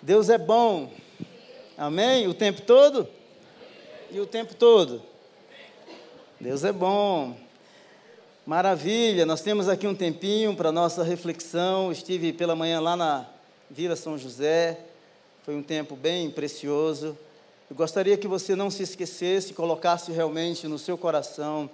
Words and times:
Deus 0.00 0.30
é 0.30 0.38
bom. 0.38 0.92
Amém? 1.76 2.28
O 2.28 2.32
tempo 2.32 2.62
todo? 2.62 3.08
E 4.12 4.20
o 4.20 4.26
tempo 4.26 4.54
todo? 4.54 5.02
Deus 6.40 6.62
é 6.62 6.70
bom. 6.70 7.36
Maravilha, 8.46 9.26
nós 9.26 9.40
temos 9.40 9.68
aqui 9.68 9.88
um 9.88 9.96
tempinho 9.96 10.54
para 10.54 10.70
nossa 10.70 11.02
reflexão. 11.02 11.90
Estive 11.90 12.32
pela 12.32 12.54
manhã 12.54 12.78
lá 12.78 12.96
na 12.96 13.26
Vila 13.68 13.96
São 13.96 14.16
José. 14.16 14.78
Foi 15.42 15.56
um 15.56 15.64
tempo 15.64 15.96
bem 15.96 16.30
precioso. 16.30 17.18
Eu 17.68 17.74
gostaria 17.74 18.16
que 18.16 18.28
você 18.28 18.54
não 18.54 18.70
se 18.70 18.84
esquecesse, 18.84 19.52
colocasse 19.52 20.12
realmente 20.12 20.68
no 20.68 20.78
seu 20.78 20.96
coração 20.96 21.68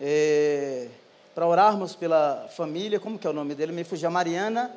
é, 0.00 0.88
para 1.36 1.46
orarmos 1.46 1.94
pela 1.94 2.48
família. 2.56 2.98
Como 2.98 3.16
que 3.16 3.28
é 3.28 3.30
o 3.30 3.32
nome 3.32 3.54
dele? 3.54 3.70
Me 3.70 3.84
fugiu. 3.84 4.10
Mariana 4.10 4.74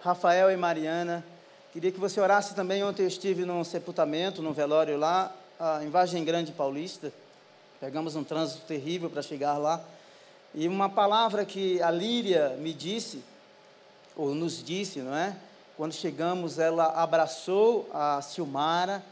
Rafael 0.00 0.50
e 0.50 0.56
Mariana. 0.56 1.24
Queria 1.72 1.92
que 1.92 2.00
você 2.00 2.20
orasse 2.20 2.54
também. 2.54 2.82
Ontem 2.84 3.02
eu 3.02 3.08
estive 3.08 3.44
num 3.44 3.62
sepultamento, 3.64 4.42
num 4.42 4.52
velório 4.52 4.96
lá, 4.96 5.34
em 5.82 5.90
Vargem 5.90 6.24
Grande 6.24 6.52
Paulista. 6.52 7.12
Pegamos 7.80 8.16
um 8.16 8.24
trânsito 8.24 8.66
terrível 8.66 9.10
para 9.10 9.22
chegar 9.22 9.58
lá. 9.58 9.82
E 10.54 10.66
uma 10.68 10.88
palavra 10.88 11.44
que 11.44 11.82
a 11.82 11.90
Líria 11.90 12.56
me 12.58 12.72
disse, 12.72 13.22
ou 14.16 14.34
nos 14.34 14.64
disse, 14.64 15.00
não 15.00 15.14
é? 15.14 15.36
Quando 15.76 15.92
chegamos, 15.92 16.58
ela 16.58 16.86
abraçou 16.86 17.90
a 17.92 18.22
Silmara 18.22 19.02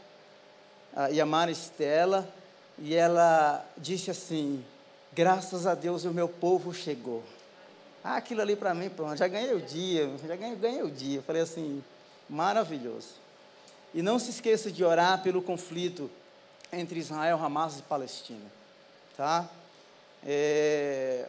a, 0.95 1.11
e 1.11 1.21
a 1.21 1.25
Mara 1.25 1.51
Estela, 1.51 2.27
e 2.79 2.95
ela 2.95 3.63
disse 3.77 4.09
assim: 4.09 4.65
Graças 5.13 5.67
a 5.67 5.75
Deus 5.75 6.05
o 6.05 6.11
meu 6.11 6.27
povo 6.27 6.73
chegou. 6.73 7.23
Ah, 8.07 8.17
aquilo 8.17 8.39
ali 8.39 8.55
para 8.55 8.71
mim, 8.71 8.87
pronto, 8.87 9.17
já 9.17 9.27
ganhei 9.27 9.55
o 9.55 9.59
dia, 9.59 10.07
já 10.27 10.35
ganhei, 10.35 10.55
ganhei 10.55 10.83
o 10.83 10.91
dia. 10.91 11.23
falei 11.23 11.41
assim, 11.41 11.83
maravilhoso. 12.29 13.15
E 13.95 14.03
não 14.03 14.19
se 14.19 14.29
esqueça 14.29 14.71
de 14.71 14.83
orar 14.83 15.23
pelo 15.23 15.41
conflito 15.41 16.07
entre 16.71 16.99
Israel, 16.99 17.43
Hamas 17.43 17.79
e 17.79 17.81
Palestina, 17.81 18.45
tá? 19.17 19.49
É, 20.23 21.27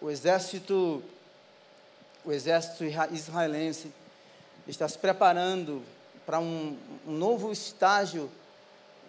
o 0.00 0.08
exército, 0.08 1.02
o 2.24 2.30
exército 2.30 2.84
israelense 3.10 3.92
está 4.68 4.88
se 4.88 4.98
preparando 4.98 5.82
para 6.24 6.38
um, 6.38 6.78
um 7.04 7.12
novo 7.14 7.50
estágio 7.50 8.30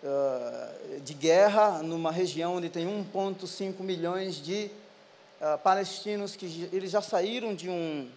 uh, 0.03 0.99
de 1.01 1.13
guerra 1.13 1.83
numa 1.83 2.11
região 2.11 2.55
onde 2.55 2.69
tem 2.69 2.87
1,5 2.87 3.81
milhões 3.81 4.37
de 4.37 4.71
uh, 5.41 5.57
palestinos 5.59 6.35
que 6.35 6.69
eles 6.71 6.91
já 6.91 7.01
saíram 7.01 7.53
de 7.55 7.69
um, 7.69 8.09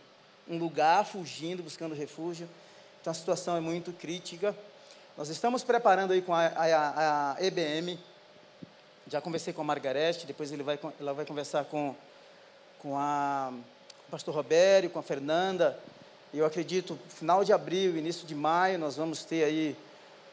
um 0.48 0.58
lugar 0.58 1.04
fugindo, 1.04 1.62
buscando 1.62 1.94
refúgio. 1.94 2.48
Então 3.00 3.10
a 3.10 3.14
situação 3.14 3.56
é 3.56 3.60
muito 3.60 3.92
crítica. 3.92 4.54
Nós 5.16 5.28
estamos 5.28 5.62
preparando 5.62 6.12
aí 6.12 6.22
com 6.22 6.34
a, 6.34 6.46
a, 6.46 7.32
a 7.32 7.44
EBM. 7.44 7.98
Já 9.06 9.20
conversei 9.20 9.52
com 9.52 9.60
a 9.60 9.64
Margarete, 9.64 10.26
depois 10.26 10.52
ele 10.52 10.62
vai, 10.62 10.78
ela 11.00 11.12
vai 11.12 11.24
conversar 11.24 11.64
com, 11.64 11.94
com, 12.78 12.96
a, 12.96 13.50
com 13.50 14.08
o 14.08 14.10
pastor 14.10 14.34
Robério, 14.34 14.90
com 14.90 14.98
a 14.98 15.02
Fernanda. 15.02 15.78
Eu 16.32 16.46
acredito, 16.46 16.98
final 17.08 17.42
de 17.42 17.52
abril, 17.52 17.96
início 17.96 18.26
de 18.26 18.36
maio, 18.36 18.78
nós 18.78 18.96
vamos 18.96 19.24
ter 19.24 19.42
aí 19.42 19.76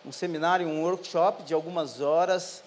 um 0.05 0.11
seminário, 0.11 0.67
um 0.67 0.83
workshop 0.83 1.43
de 1.43 1.53
algumas 1.53 2.01
horas 2.01 2.63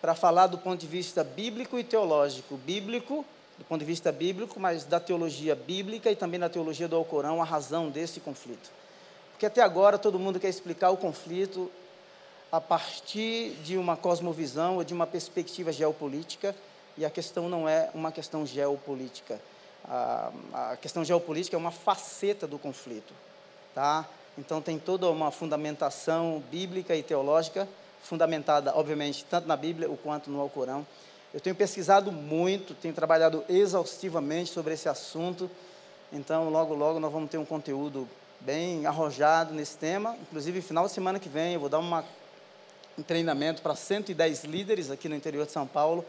para 0.00 0.14
falar 0.14 0.46
do 0.46 0.56
ponto 0.56 0.80
de 0.80 0.86
vista 0.86 1.24
bíblico 1.24 1.78
e 1.78 1.84
teológico. 1.84 2.56
Bíblico 2.56 3.24
do 3.60 3.64
ponto 3.66 3.80
de 3.80 3.84
vista 3.84 4.10
bíblico, 4.10 4.58
mas 4.58 4.86
da 4.86 4.98
teologia 4.98 5.54
bíblica 5.54 6.10
e 6.10 6.16
também 6.16 6.40
da 6.40 6.48
teologia 6.48 6.88
do 6.88 6.96
Alcorão, 6.96 7.42
a 7.42 7.44
razão 7.44 7.90
desse 7.90 8.18
conflito. 8.18 8.70
Porque 9.32 9.44
até 9.44 9.60
agora 9.60 9.98
todo 9.98 10.18
mundo 10.18 10.40
quer 10.40 10.48
explicar 10.48 10.88
o 10.88 10.96
conflito 10.96 11.70
a 12.50 12.58
partir 12.58 13.50
de 13.62 13.76
uma 13.76 13.98
cosmovisão 13.98 14.76
ou 14.76 14.84
de 14.84 14.94
uma 14.94 15.06
perspectiva 15.06 15.70
geopolítica, 15.70 16.56
e 16.96 17.04
a 17.04 17.10
questão 17.10 17.50
não 17.50 17.68
é 17.68 17.90
uma 17.94 18.10
questão 18.10 18.46
geopolítica. 18.46 19.38
A, 19.84 20.32
a 20.54 20.76
questão 20.76 21.04
geopolítica 21.04 21.54
é 21.54 21.58
uma 21.58 21.70
faceta 21.70 22.46
do 22.46 22.58
conflito, 22.58 23.12
tá? 23.74 24.08
Então 24.38 24.62
tem 24.62 24.78
toda 24.78 25.06
uma 25.10 25.30
fundamentação 25.30 26.42
bíblica 26.50 26.96
e 26.96 27.02
teológica, 27.02 27.68
fundamentada, 28.02 28.74
obviamente, 28.74 29.22
tanto 29.26 29.46
na 29.46 29.56
Bíblia 29.56 29.86
quanto 30.02 30.30
no 30.30 30.40
Alcorão. 30.40 30.86
Eu 31.32 31.40
tenho 31.40 31.54
pesquisado 31.54 32.10
muito, 32.10 32.74
tenho 32.74 32.92
trabalhado 32.92 33.44
exaustivamente 33.48 34.50
sobre 34.50 34.74
esse 34.74 34.88
assunto, 34.88 35.48
então 36.12 36.50
logo, 36.50 36.74
logo 36.74 36.98
nós 36.98 37.12
vamos 37.12 37.30
ter 37.30 37.38
um 37.38 37.44
conteúdo 37.44 38.08
bem 38.40 38.84
arrojado 38.84 39.54
nesse 39.54 39.78
tema. 39.78 40.16
Inclusive, 40.22 40.60
final 40.60 40.86
de 40.86 40.92
semana 40.92 41.20
que 41.20 41.28
vem, 41.28 41.54
eu 41.54 41.60
vou 41.60 41.68
dar 41.68 41.78
uma, 41.78 42.04
um 42.98 43.02
treinamento 43.02 43.62
para 43.62 43.76
110 43.76 44.42
líderes 44.42 44.90
aqui 44.90 45.08
no 45.08 45.14
interior 45.14 45.46
de 45.46 45.52
São 45.52 45.68
Paulo, 45.68 46.04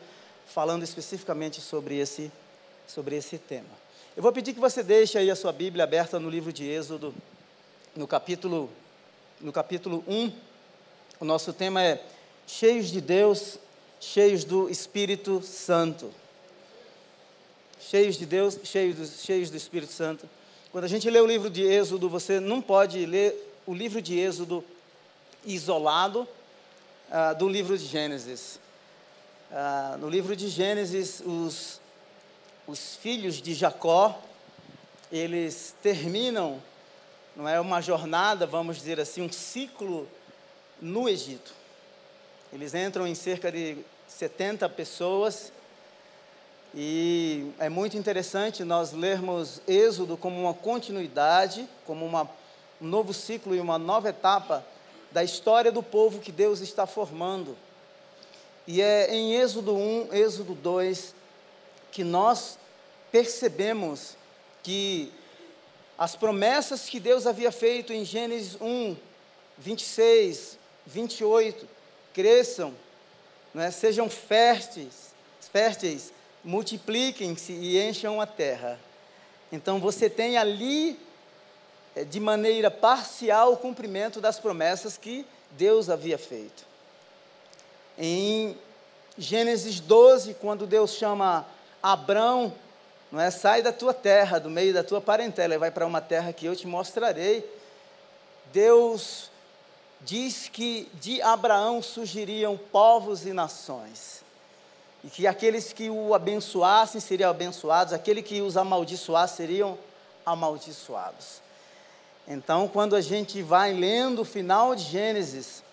falando 0.47 0.81
especificamente 0.81 1.61
sobre 1.61 1.99
esse, 1.99 2.31
sobre 2.87 3.15
esse 3.15 3.37
tema. 3.37 3.69
Eu 4.17 4.23
vou 4.23 4.31
pedir 4.31 4.53
que 4.53 4.59
você 4.59 4.81
deixe 4.81 5.19
aí 5.19 5.29
a 5.29 5.35
sua 5.35 5.53
Bíblia 5.53 5.83
aberta 5.83 6.19
no 6.19 6.31
livro 6.31 6.51
de 6.51 6.67
Êxodo, 6.67 7.13
no 7.95 8.07
capítulo, 8.07 8.71
no 9.39 9.51
capítulo 9.51 10.03
1. 10.07 10.31
O 11.19 11.25
nosso 11.25 11.53
tema 11.53 11.83
é 11.83 12.03
Cheios 12.47 12.87
de 12.87 12.99
Deus 12.99 13.59
cheios 14.01 14.43
do 14.43 14.67
Espírito 14.67 15.43
Santo. 15.43 16.11
Cheios 17.79 18.17
de 18.17 18.25
Deus, 18.25 18.57
cheios 18.63 18.95
do, 18.95 19.05
cheios 19.05 19.49
do 19.51 19.55
Espírito 19.55 19.93
Santo. 19.93 20.27
Quando 20.71 20.85
a 20.85 20.87
gente 20.87 21.07
lê 21.09 21.19
o 21.19 21.25
livro 21.25 21.49
de 21.49 21.61
Êxodo, 21.61 22.09
você 22.09 22.39
não 22.39 22.61
pode 22.61 23.05
ler 23.05 23.53
o 23.65 23.73
livro 23.73 24.01
de 24.01 24.19
Êxodo 24.19 24.63
isolado 25.45 26.27
ah, 27.11 27.33
do 27.33 27.47
livro 27.47 27.77
de 27.77 27.85
Gênesis. 27.85 28.59
Ah, 29.51 29.97
no 29.99 30.09
livro 30.09 30.35
de 30.35 30.49
Gênesis, 30.49 31.21
os, 31.23 31.79
os 32.65 32.95
filhos 32.95 33.39
de 33.39 33.53
Jacó, 33.53 34.19
eles 35.11 35.75
terminam, 35.81 36.61
não 37.35 37.47
é 37.47 37.59
uma 37.59 37.81
jornada, 37.81 38.47
vamos 38.47 38.77
dizer 38.77 38.99
assim, 38.99 39.21
um 39.21 39.31
ciclo 39.31 40.07
no 40.81 41.07
Egito. 41.07 41.60
Eles 42.53 42.73
entram 42.73 43.07
em 43.07 43.15
cerca 43.15 43.49
de 43.49 43.77
70 44.09 44.67
pessoas 44.69 45.53
e 46.75 47.51
é 47.59 47.69
muito 47.69 47.97
interessante 47.97 48.65
nós 48.65 48.91
lermos 48.91 49.61
Êxodo 49.65 50.17
como 50.17 50.41
uma 50.41 50.53
continuidade, 50.53 51.67
como 51.85 52.05
uma, 52.05 52.29
um 52.81 52.87
novo 52.87 53.13
ciclo 53.13 53.55
e 53.55 53.59
uma 53.59 53.77
nova 53.77 54.09
etapa 54.09 54.65
da 55.11 55.23
história 55.23 55.71
do 55.71 55.81
povo 55.81 56.19
que 56.19 56.31
Deus 56.31 56.59
está 56.59 56.85
formando. 56.85 57.57
E 58.67 58.81
é 58.81 59.13
em 59.13 59.35
Êxodo 59.35 59.73
1, 59.73 60.13
Êxodo 60.13 60.53
2, 60.53 61.15
que 61.89 62.03
nós 62.03 62.57
percebemos 63.13 64.17
que 64.61 65.11
as 65.97 66.17
promessas 66.17 66.89
que 66.89 66.99
Deus 66.99 67.25
havia 67.25 67.51
feito 67.51 67.93
em 67.93 68.03
Gênesis 68.03 68.57
1, 68.59 68.97
26, 69.57 70.57
28, 70.85 71.67
cresçam, 72.13 72.73
é? 73.55 73.69
sejam 73.71 74.09
férteis, 74.09 75.13
férteis 75.51 76.13
multipliquem-se 76.43 77.51
e 77.53 77.81
encham 77.81 78.19
a 78.19 78.25
terra. 78.25 78.79
Então 79.51 79.79
você 79.79 80.09
tem 80.09 80.37
ali, 80.37 80.99
eh, 81.95 82.03
de 82.03 82.19
maneira 82.19 82.71
parcial, 82.71 83.53
o 83.53 83.57
cumprimento 83.57 84.21
das 84.21 84.39
promessas 84.39 84.97
que 84.97 85.25
Deus 85.51 85.89
havia 85.89 86.17
feito. 86.17 86.65
Em 87.97 88.57
Gênesis 89.17 89.79
12, 89.79 90.35
quando 90.35 90.65
Deus 90.65 90.93
chama 90.93 91.45
Abrão, 91.83 92.53
não 93.11 93.19
é? 93.19 93.29
Sai 93.29 93.61
da 93.61 93.73
tua 93.73 93.93
terra, 93.93 94.39
do 94.39 94.49
meio 94.49 94.73
da 94.73 94.83
tua 94.83 95.01
parentela, 95.01 95.53
e 95.53 95.57
vai 95.57 95.69
para 95.69 95.85
uma 95.85 95.99
terra 95.99 96.31
que 96.31 96.45
eu 96.45 96.55
te 96.55 96.65
mostrarei. 96.65 97.45
Deus 98.53 99.30
diz 100.03 100.49
que 100.49 100.89
de 100.95 101.21
Abraão 101.21 101.81
surgiriam 101.81 102.57
povos 102.57 103.25
e 103.25 103.33
nações. 103.33 104.23
E 105.03 105.09
que 105.09 105.25
aqueles 105.25 105.73
que 105.73 105.89
o 105.89 106.13
abençoassem 106.13 107.01
seriam 107.01 107.29
abençoados, 107.29 107.93
aquele 107.93 108.21
que 108.21 108.41
os 108.41 108.55
amaldiçoasse 108.57 109.37
seriam 109.37 109.77
amaldiçoados. 110.25 111.41
Então, 112.27 112.67
quando 112.67 112.95
a 112.95 113.01
gente 113.01 113.41
vai 113.41 113.73
lendo 113.73 114.21
o 114.21 114.25
final 114.25 114.75
de 114.75 114.83
Gênesis, 114.83 115.63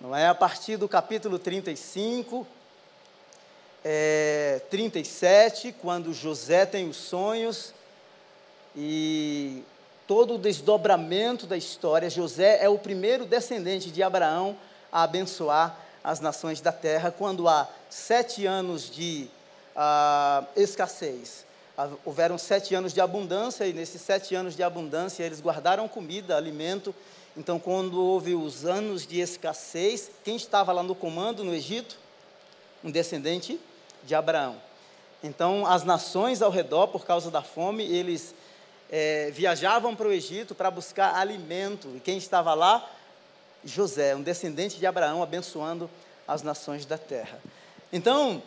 não 0.00 0.14
é 0.14 0.28
a 0.28 0.34
partir 0.34 0.76
do 0.76 0.88
capítulo 0.88 1.38
35, 1.38 2.46
é, 3.84 4.60
37, 4.70 5.74
quando 5.80 6.12
José 6.12 6.66
tem 6.66 6.88
os 6.88 6.96
sonhos 6.96 7.72
e 8.76 9.62
todo 10.08 10.36
o 10.36 10.38
desdobramento 10.38 11.46
da 11.46 11.56
história, 11.56 12.08
José 12.08 12.64
é 12.64 12.68
o 12.68 12.78
primeiro 12.78 13.26
descendente 13.26 13.90
de 13.90 14.02
Abraão 14.02 14.56
a 14.90 15.02
abençoar 15.02 15.78
as 16.02 16.18
nações 16.18 16.62
da 16.62 16.72
terra, 16.72 17.10
quando 17.10 17.46
há 17.46 17.68
sete 17.90 18.46
anos 18.46 18.90
de 18.90 19.28
uh, 19.76 20.46
escassez, 20.56 21.44
houveram 22.06 22.38
sete 22.38 22.74
anos 22.74 22.94
de 22.94 23.02
abundância, 23.02 23.66
e 23.66 23.74
nesses 23.74 24.00
sete 24.00 24.34
anos 24.34 24.56
de 24.56 24.62
abundância 24.62 25.22
eles 25.22 25.42
guardaram 25.42 25.86
comida, 25.86 26.38
alimento. 26.38 26.94
Então, 27.36 27.58
quando 27.58 28.02
houve 28.02 28.34
os 28.34 28.64
anos 28.64 29.06
de 29.06 29.20
escassez, 29.20 30.10
quem 30.24 30.36
estava 30.36 30.72
lá 30.72 30.82
no 30.82 30.94
comando 30.94 31.44
no 31.44 31.54
Egito? 31.54 31.98
Um 32.82 32.90
descendente 32.90 33.60
de 34.04 34.14
Abraão. 34.14 34.56
Então, 35.22 35.66
as 35.66 35.84
nações 35.84 36.40
ao 36.40 36.50
redor, 36.50 36.88
por 36.88 37.04
causa 37.04 37.30
da 37.30 37.42
fome, 37.42 37.84
eles 37.84 38.34
é, 38.90 39.30
viajavam 39.30 39.94
para 39.94 40.08
o 40.08 40.12
Egito 40.12 40.54
para 40.54 40.70
buscar 40.70 41.14
alimento. 41.14 41.88
E 41.96 42.00
quem 42.00 42.18
estava 42.18 42.54
lá? 42.54 42.88
José, 43.64 44.14
um 44.14 44.22
descendente 44.22 44.78
de 44.78 44.86
Abraão, 44.86 45.22
abençoando 45.22 45.90
as 46.26 46.42
nações 46.42 46.86
da 46.86 46.96
terra. 46.96 47.40
Então, 47.92 48.42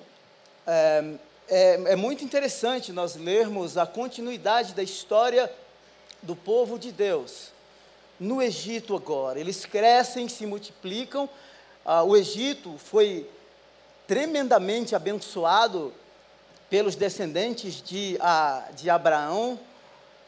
é, 0.65 1.13
é, 1.49 1.73
é 1.87 1.95
muito 1.95 2.23
interessante 2.23 2.91
nós 2.91 3.15
lermos 3.15 3.77
a 3.77 3.85
continuidade 3.85 4.73
da 4.73 4.83
história 4.83 5.51
do 6.21 6.35
povo 6.35 6.77
de 6.77 6.91
Deus 6.91 7.51
no 8.19 8.39
Egito 8.39 8.95
agora. 8.95 9.39
Eles 9.39 9.65
crescem, 9.65 10.29
se 10.29 10.45
multiplicam. 10.45 11.27
Ah, 11.83 12.03
o 12.03 12.15
Egito 12.15 12.77
foi 12.77 13.27
tremendamente 14.07 14.95
abençoado 14.95 15.91
pelos 16.69 16.95
descendentes 16.95 17.81
de, 17.81 18.17
ah, 18.21 18.69
de 18.75 18.89
Abraão, 18.89 19.59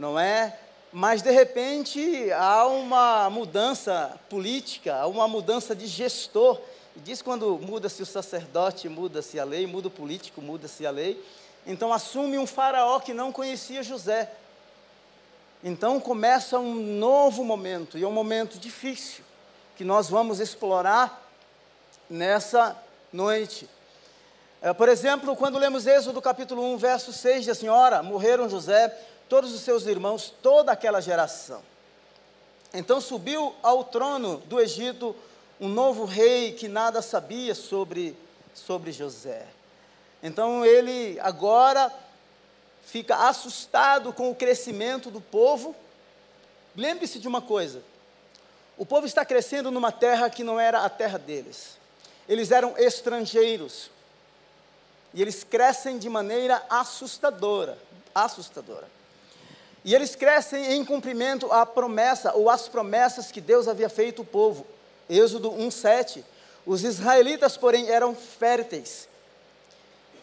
não 0.03 0.19
é? 0.19 0.59
Mas 0.91 1.21
de 1.21 1.31
repente 1.31 2.29
há 2.33 2.67
uma 2.67 3.29
mudança 3.29 4.19
política, 4.29 4.97
há 4.97 5.07
uma 5.07 5.29
mudança 5.29 5.73
de 5.73 5.87
gestor 5.87 6.59
e 6.93 6.99
diz 6.99 7.21
quando 7.21 7.57
muda-se 7.57 8.03
o 8.03 8.05
sacerdote, 8.05 8.89
muda-se 8.89 9.39
a 9.39 9.45
lei, 9.45 9.65
muda 9.65 9.87
o 9.87 9.91
político, 9.91 10.41
muda-se 10.41 10.85
a 10.85 10.91
lei. 10.91 11.23
Então 11.65 11.93
assume 11.93 12.37
um 12.37 12.45
faraó 12.45 12.99
que 12.99 13.13
não 13.13 13.31
conhecia 13.31 13.81
José. 13.81 14.29
Então 15.63 16.01
começa 16.01 16.59
um 16.59 16.75
novo 16.75 17.45
momento, 17.45 17.97
e 17.97 18.03
é 18.03 18.07
um 18.07 18.11
momento 18.11 18.59
difícil, 18.59 19.23
que 19.77 19.85
nós 19.85 20.09
vamos 20.09 20.41
explorar 20.41 21.25
nessa 22.09 22.77
noite. 23.13 23.69
É, 24.61 24.73
por 24.73 24.89
exemplo, 24.89 25.35
quando 25.35 25.57
lemos 25.57 25.87
Êxodo 25.87 26.21
capítulo 26.21 26.61
1, 26.73 26.77
verso 26.77 27.13
6, 27.13 27.45
diz 27.45 27.49
assim, 27.49 27.69
ora, 27.69 28.03
morreram 28.03 28.49
José, 28.49 28.93
todos 29.33 29.51
os 29.51 29.61
seus 29.61 29.87
irmãos, 29.87 30.31
toda 30.43 30.71
aquela 30.71 31.01
geração. 31.01 31.63
Então 32.71 33.01
subiu 33.01 33.55
ao 33.63 33.83
trono 33.83 34.37
do 34.45 34.61
Egito 34.61 35.15
um 35.59 35.67
novo 35.67 36.05
rei 36.05 36.51
que 36.51 36.67
nada 36.67 37.01
sabia 37.01 37.55
sobre, 37.55 38.15
sobre 38.53 38.91
José. 38.91 39.47
Então 40.21 40.63
ele 40.63 41.19
agora 41.19 41.91
fica 42.83 43.27
assustado 43.27 44.13
com 44.13 44.29
o 44.29 44.35
crescimento 44.35 45.09
do 45.09 45.19
povo. 45.19 45.75
Lembre-se 46.75 47.17
de 47.17 47.27
uma 47.27 47.41
coisa: 47.41 47.81
o 48.77 48.85
povo 48.85 49.07
está 49.07 49.25
crescendo 49.25 49.71
numa 49.71 49.91
terra 49.91 50.29
que 50.29 50.43
não 50.43 50.59
era 50.59 50.85
a 50.85 50.89
terra 50.89 51.17
deles. 51.17 51.79
Eles 52.29 52.51
eram 52.51 52.77
estrangeiros. 52.77 53.89
E 55.11 55.23
eles 55.23 55.43
crescem 55.43 55.97
de 55.97 56.07
maneira 56.07 56.63
assustadora, 56.69 57.79
assustadora. 58.13 58.93
E 59.85 59.93
eles 59.93 60.15
crescem 60.15 60.73
em 60.73 60.85
cumprimento 60.85 61.51
à 61.51 61.65
promessa 61.65 62.33
ou 62.33 62.49
às 62.49 62.67
promessas 62.67 63.31
que 63.31 63.41
Deus 63.41 63.67
havia 63.67 63.89
feito 63.89 64.21
ao 64.21 64.25
povo. 64.25 64.65
Êxodo 65.09 65.51
1:7. 65.51 66.23
Os 66.65 66.83
israelitas, 66.83 67.57
porém, 67.57 67.89
eram 67.89 68.15
férteis, 68.15 69.09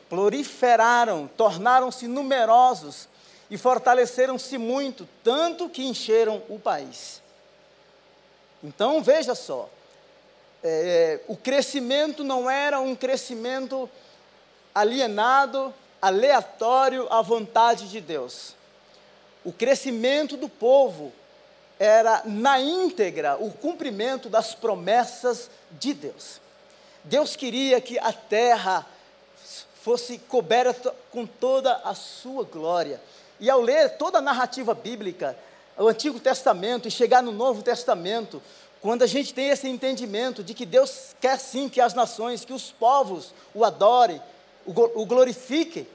proliferaram, 0.08 1.28
tornaram-se 1.36 2.08
numerosos 2.08 3.06
e 3.50 3.58
fortaleceram-se 3.58 4.56
muito, 4.56 5.06
tanto 5.22 5.68
que 5.68 5.84
encheram 5.84 6.42
o 6.48 6.58
país. 6.58 7.20
Então 8.62 9.02
veja 9.02 9.34
só, 9.34 9.68
é, 10.62 11.20
o 11.28 11.36
crescimento 11.36 12.24
não 12.24 12.48
era 12.50 12.80
um 12.80 12.94
crescimento 12.94 13.88
alienado, 14.74 15.74
aleatório 16.00 17.06
à 17.10 17.20
vontade 17.20 17.88
de 17.88 18.00
Deus. 18.00 18.54
O 19.44 19.52
crescimento 19.52 20.36
do 20.36 20.48
povo 20.48 21.12
era 21.78 22.22
na 22.26 22.60
íntegra 22.60 23.36
o 23.38 23.50
cumprimento 23.50 24.28
das 24.28 24.54
promessas 24.54 25.50
de 25.72 25.94
Deus. 25.94 26.40
Deus 27.04 27.34
queria 27.36 27.80
que 27.80 27.98
a 27.98 28.12
terra 28.12 28.86
fosse 29.82 30.18
coberta 30.18 30.94
com 31.10 31.24
toda 31.24 31.74
a 31.76 31.94
sua 31.94 32.44
glória. 32.44 33.00
E 33.38 33.48
ao 33.48 33.62
ler 33.62 33.96
toda 33.96 34.18
a 34.18 34.22
narrativa 34.22 34.74
bíblica, 34.74 35.34
o 35.78 35.88
Antigo 35.88 36.20
Testamento 36.20 36.86
e 36.86 36.90
chegar 36.90 37.22
no 37.22 37.32
Novo 37.32 37.62
Testamento, 37.62 38.42
quando 38.82 39.02
a 39.02 39.06
gente 39.06 39.32
tem 39.32 39.48
esse 39.48 39.66
entendimento 39.66 40.44
de 40.44 40.52
que 40.52 40.66
Deus 40.66 41.14
quer 41.18 41.38
sim 41.38 41.70
que 41.70 41.80
as 41.80 41.94
nações, 41.94 42.44
que 42.44 42.52
os 42.52 42.70
povos 42.70 43.32
o 43.54 43.64
adorem, 43.64 44.20
o 44.66 45.06
glorifiquem, 45.06 45.86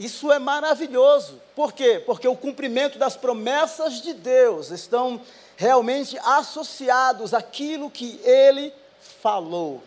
isso 0.00 0.32
é 0.32 0.38
maravilhoso. 0.38 1.38
Por 1.54 1.74
quê? 1.74 2.02
Porque 2.06 2.26
o 2.26 2.34
cumprimento 2.34 2.98
das 2.98 3.18
promessas 3.18 4.00
de 4.00 4.14
Deus 4.14 4.70
estão 4.70 5.20
realmente 5.58 6.18
associados 6.20 7.34
àquilo 7.34 7.90
que 7.90 8.18
ele 8.24 8.72
falou. 9.20 9.82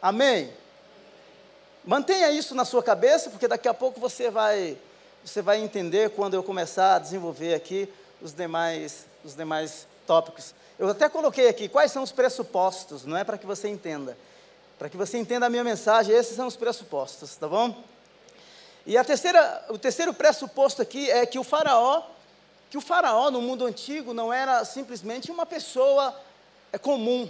Amém? 0.00 0.50
Mantenha 1.84 2.30
isso 2.30 2.54
na 2.54 2.64
sua 2.64 2.82
cabeça, 2.82 3.28
porque 3.28 3.46
daqui 3.46 3.68
a 3.68 3.74
pouco 3.74 4.00
você 4.00 4.30
vai 4.30 4.78
você 5.22 5.42
vai 5.42 5.60
entender 5.60 6.10
quando 6.10 6.32
eu 6.32 6.42
começar 6.42 6.94
a 6.94 6.98
desenvolver 6.98 7.52
aqui 7.52 7.92
os 8.22 8.32
demais 8.32 9.04
os 9.22 9.36
demais 9.36 9.86
tópicos. 10.06 10.54
Eu 10.78 10.88
até 10.88 11.06
coloquei 11.06 11.48
aqui 11.48 11.68
quais 11.68 11.92
são 11.92 12.02
os 12.02 12.12
pressupostos, 12.12 13.04
não 13.04 13.14
é 13.14 13.24
para 13.24 13.36
que 13.36 13.44
você 13.44 13.68
entenda. 13.68 14.16
Para 14.78 14.88
que 14.88 14.96
você 14.96 15.18
entenda 15.18 15.44
a 15.44 15.50
minha 15.50 15.64
mensagem, 15.64 16.16
esses 16.16 16.34
são 16.34 16.46
os 16.46 16.56
pressupostos, 16.56 17.36
tá 17.36 17.46
bom? 17.46 17.76
E 18.86 18.96
a 18.96 19.02
terceira, 19.02 19.64
o 19.68 19.76
terceiro 19.76 20.14
pressuposto 20.14 20.80
aqui 20.80 21.10
é 21.10 21.26
que 21.26 21.40
o 21.40 21.42
faraó, 21.42 22.04
que 22.70 22.78
o 22.78 22.80
faraó 22.80 23.32
no 23.32 23.42
mundo 23.42 23.66
antigo 23.66 24.14
não 24.14 24.32
era 24.32 24.64
simplesmente 24.64 25.28
uma 25.28 25.44
pessoa 25.44 26.14
é, 26.72 26.78
comum. 26.78 27.28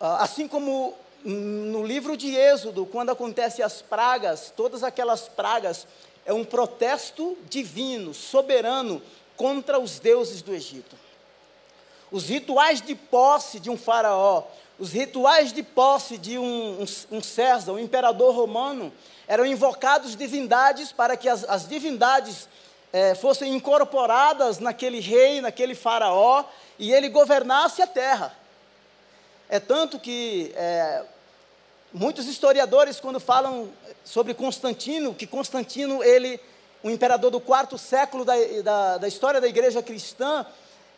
Ah, 0.00 0.22
assim 0.22 0.48
como 0.48 0.96
no 1.22 1.84
livro 1.84 2.16
de 2.16 2.34
Êxodo, 2.34 2.86
quando 2.86 3.10
acontecem 3.10 3.62
as 3.62 3.82
pragas, 3.82 4.50
todas 4.56 4.82
aquelas 4.82 5.28
pragas 5.28 5.86
é 6.24 6.32
um 6.32 6.44
protesto 6.44 7.36
divino, 7.48 8.14
soberano 8.14 9.02
contra 9.36 9.78
os 9.78 9.98
deuses 9.98 10.40
do 10.40 10.54
Egito. 10.54 10.96
Os 12.10 12.28
rituais 12.28 12.80
de 12.80 12.94
posse 12.94 13.60
de 13.60 13.68
um 13.68 13.76
faraó 13.76 14.44
os 14.78 14.92
rituais 14.92 15.52
de 15.52 15.62
posse 15.62 16.18
de 16.18 16.38
um, 16.38 16.82
um, 16.82 17.16
um 17.16 17.22
César, 17.22 17.72
um 17.72 17.78
imperador 17.78 18.34
romano, 18.34 18.92
eram 19.26 19.46
invocados 19.46 20.16
divindades 20.16 20.92
para 20.92 21.16
que 21.16 21.28
as, 21.28 21.44
as 21.44 21.68
divindades 21.68 22.48
é, 22.92 23.14
fossem 23.14 23.54
incorporadas 23.54 24.58
naquele 24.58 25.00
rei, 25.00 25.40
naquele 25.40 25.74
faraó, 25.74 26.44
e 26.78 26.92
ele 26.92 27.08
governasse 27.08 27.82
a 27.82 27.86
terra. 27.86 28.36
É 29.48 29.60
tanto 29.60 29.98
que 29.98 30.52
é, 30.56 31.04
muitos 31.92 32.26
historiadores, 32.26 32.98
quando 32.98 33.20
falam 33.20 33.68
sobre 34.04 34.34
Constantino, 34.34 35.14
que 35.14 35.26
Constantino, 35.26 36.02
ele, 36.02 36.40
o 36.82 36.90
imperador 36.90 37.30
do 37.30 37.40
quarto 37.40 37.78
século 37.78 38.24
da, 38.24 38.34
da, 38.62 38.98
da 38.98 39.08
história 39.08 39.40
da 39.40 39.46
igreja 39.46 39.82
cristã, 39.82 40.44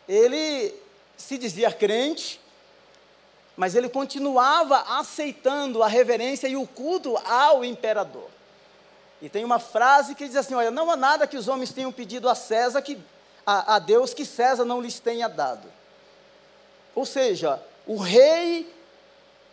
ele 0.09 0.75
se 1.17 1.37
dizia 1.37 1.71
crente, 1.71 2.41
mas 3.57 3.75
ele 3.75 3.89
continuava 3.89 4.99
aceitando 4.99 5.83
a 5.83 5.89
reverência 5.89 6.47
e 6.47 6.57
o 6.57 6.67
culto 6.67 7.17
ao 7.25 7.65
imperador. 7.65 8.29
E 9.23 9.29
tem 9.29 9.45
uma 9.45 9.59
frase 9.59 10.15
que 10.15 10.27
diz 10.27 10.37
assim: 10.37 10.55
Olha, 10.55 10.71
não 10.71 10.91
há 10.91 10.97
nada 10.97 11.27
que 11.27 11.37
os 11.37 11.49
homens 11.49 11.73
tenham 11.73 11.91
pedido 11.91 12.29
a 12.29 12.35
César, 12.35 12.83
que, 12.83 12.99
a, 13.47 13.77
a 13.77 13.79
Deus, 13.79 14.13
que 14.13 14.27
César 14.27 14.65
não 14.65 14.81
lhes 14.81 15.01
tenha 15.01 15.27
dado. 15.27 15.67
Ou 16.95 17.07
seja, 17.07 17.61
o 17.87 17.97
rei, 17.97 18.71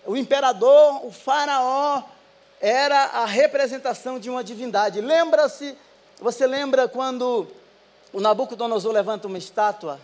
o 0.06 0.18
imperador, 0.18 1.06
o 1.06 1.12
faraó, 1.12 2.04
era 2.60 3.04
a 3.04 3.26
representação 3.26 4.20
de 4.20 4.30
uma 4.30 4.44
divindade. 4.44 5.00
Lembra-se, 5.00 5.78
você 6.20 6.46
lembra 6.46 6.88
quando 6.88 7.48
o 8.12 8.20
Nabucodonosor 8.20 8.92
levanta 8.92 9.28
uma 9.28 9.38
estátua 9.38 10.00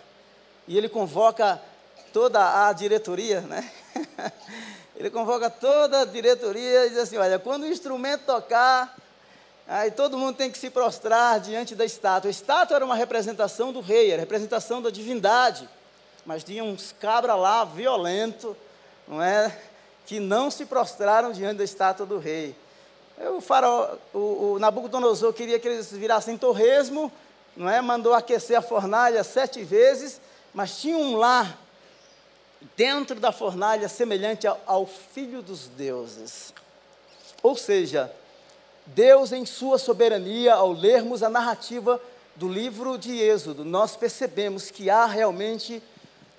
e 0.68 0.78
ele 0.78 0.88
convoca 0.88 1.62
toda 2.14 2.68
a 2.68 2.74
diretoria, 2.74 3.42
né? 3.42 3.70
Ele 4.96 5.10
convoca 5.10 5.50
toda 5.50 6.02
a 6.02 6.06
diretoria 6.06 6.86
e 6.86 6.90
diz 6.90 6.98
assim: 6.98 7.18
olha, 7.18 7.40
quando 7.40 7.64
o 7.64 7.68
instrumento 7.68 8.26
tocar, 8.26 8.96
aí 9.68 9.92
todo 9.92 10.18
mundo 10.18 10.36
tem 10.36 10.52
que 10.52 10.58
se 10.58 10.70
prostrar 10.70 11.40
diante 11.40 11.74
da 11.76 11.86
estátua. 11.86 12.30
A 12.30 12.32
estátua 12.32 12.76
era 12.76 12.86
uma 12.86 12.96
representação 12.96 13.72
do 13.72 13.80
rei, 13.80 14.12
era 14.12 14.20
representação 14.20 14.82
da 14.82 14.90
divindade. 14.90 15.70
Mas 16.26 16.44
tinha 16.44 16.64
uns 16.64 16.94
cabra 17.00 17.36
lá, 17.36 17.64
violento, 17.64 18.56
não 19.08 19.22
é? 19.22 19.58
Que 20.06 20.20
não 20.20 20.52
se 20.52 20.66
prostraram 20.66 21.32
diante 21.32 21.58
da 21.58 21.64
estátua 21.64 22.06
do 22.06 22.18
rei. 22.18 22.56
O, 23.38 23.42
faraó, 23.42 23.96
o, 24.14 24.54
o 24.54 24.60
Nabucodonosor 24.60 25.34
queria 25.34 25.60
que 25.60 25.68
eles 25.68 25.92
virassem 25.92 26.38
torresmo, 26.38 27.12
não 27.56 27.70
é? 27.70 27.82
mandou 27.82 28.14
aquecer 28.14 28.58
a 28.58 28.62
fornalha 28.62 29.24
sete 29.24 29.64
vezes, 29.64 30.22
mas 30.54 30.80
tinha 30.80 30.98
um 30.98 31.18
lá 31.18 31.58
dentro 32.76 33.20
da 33.20 33.32
fornalha 33.32 33.88
semelhante 33.88 34.48
ao, 34.48 34.60
ao 34.66 34.86
Filho 34.86 35.42
dos 35.42 35.68
Deuses. 35.68 36.54
Ou 37.42 37.56
seja, 37.56 38.12
Deus, 38.86 39.32
em 39.32 39.46
sua 39.46 39.78
soberania, 39.78 40.56
ao 40.56 40.72
lermos 40.72 41.24
a 41.24 41.30
narrativa 41.30 42.02
do 42.36 42.48
livro 42.48 42.98
de 42.98 43.18
Êxodo, 43.20 43.64
nós 43.64 43.96
percebemos 43.96 44.72
que 44.72 44.90
há 44.90 45.06
realmente 45.06 45.82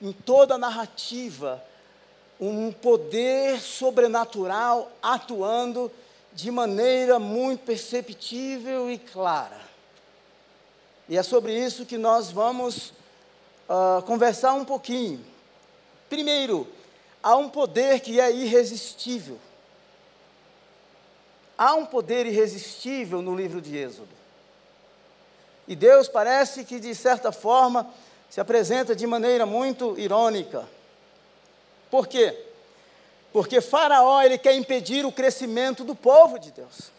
em 0.01 0.13
toda 0.13 0.55
a 0.55 0.59
narrativa 0.59 1.63
um 2.41 2.73
poder 2.73 3.61
sobrenatural 3.61 4.91
atuando 5.03 5.93
de 6.33 6.51
maneira 6.51 7.19
muito 7.19 7.65
perceptível 7.65 8.91
e 8.91 8.99
clara. 8.99 9.61
E 11.09 11.19
é 11.19 11.23
sobre 11.23 11.53
isso 11.53 11.85
que 11.85 11.99
nós 11.99 12.31
vamos 12.31 12.95
uh, 13.69 14.01
conversar 14.07 14.55
um 14.55 14.65
pouquinho. 14.65 15.23
Primeiro, 16.11 16.69
há 17.23 17.37
um 17.37 17.49
poder 17.49 18.01
que 18.01 18.21
é 18.21 18.31
irresistível. 18.31 19.39
Há 21.57 21.75
um 21.75 21.87
poder 21.87 22.27
irresistível 22.27 23.23
no 23.23 23.35
livro 23.35 23.63
de 23.63 23.77
Êxodo. 23.77 24.09
E 25.69 25.77
Deus 25.77 26.09
parece 26.09 26.65
que, 26.65 26.81
de 26.81 26.95
certa 26.95 27.31
forma, 27.31 27.89
se 28.29 28.41
apresenta 28.41 28.95
de 28.95 29.07
maneira 29.07 29.47
muito 29.47 29.97
irônica. 29.99 30.69
Por 31.91 32.09
quê? 32.09 32.37
Porque 33.33 33.61
Faraó 33.61 34.21
ele 34.21 34.37
quer 34.37 34.55
impedir 34.55 35.07
o 35.07 35.13
crescimento 35.13 35.85
do 35.85 35.95
povo 35.95 36.39
de 36.39 36.51
Deus. 36.51 36.91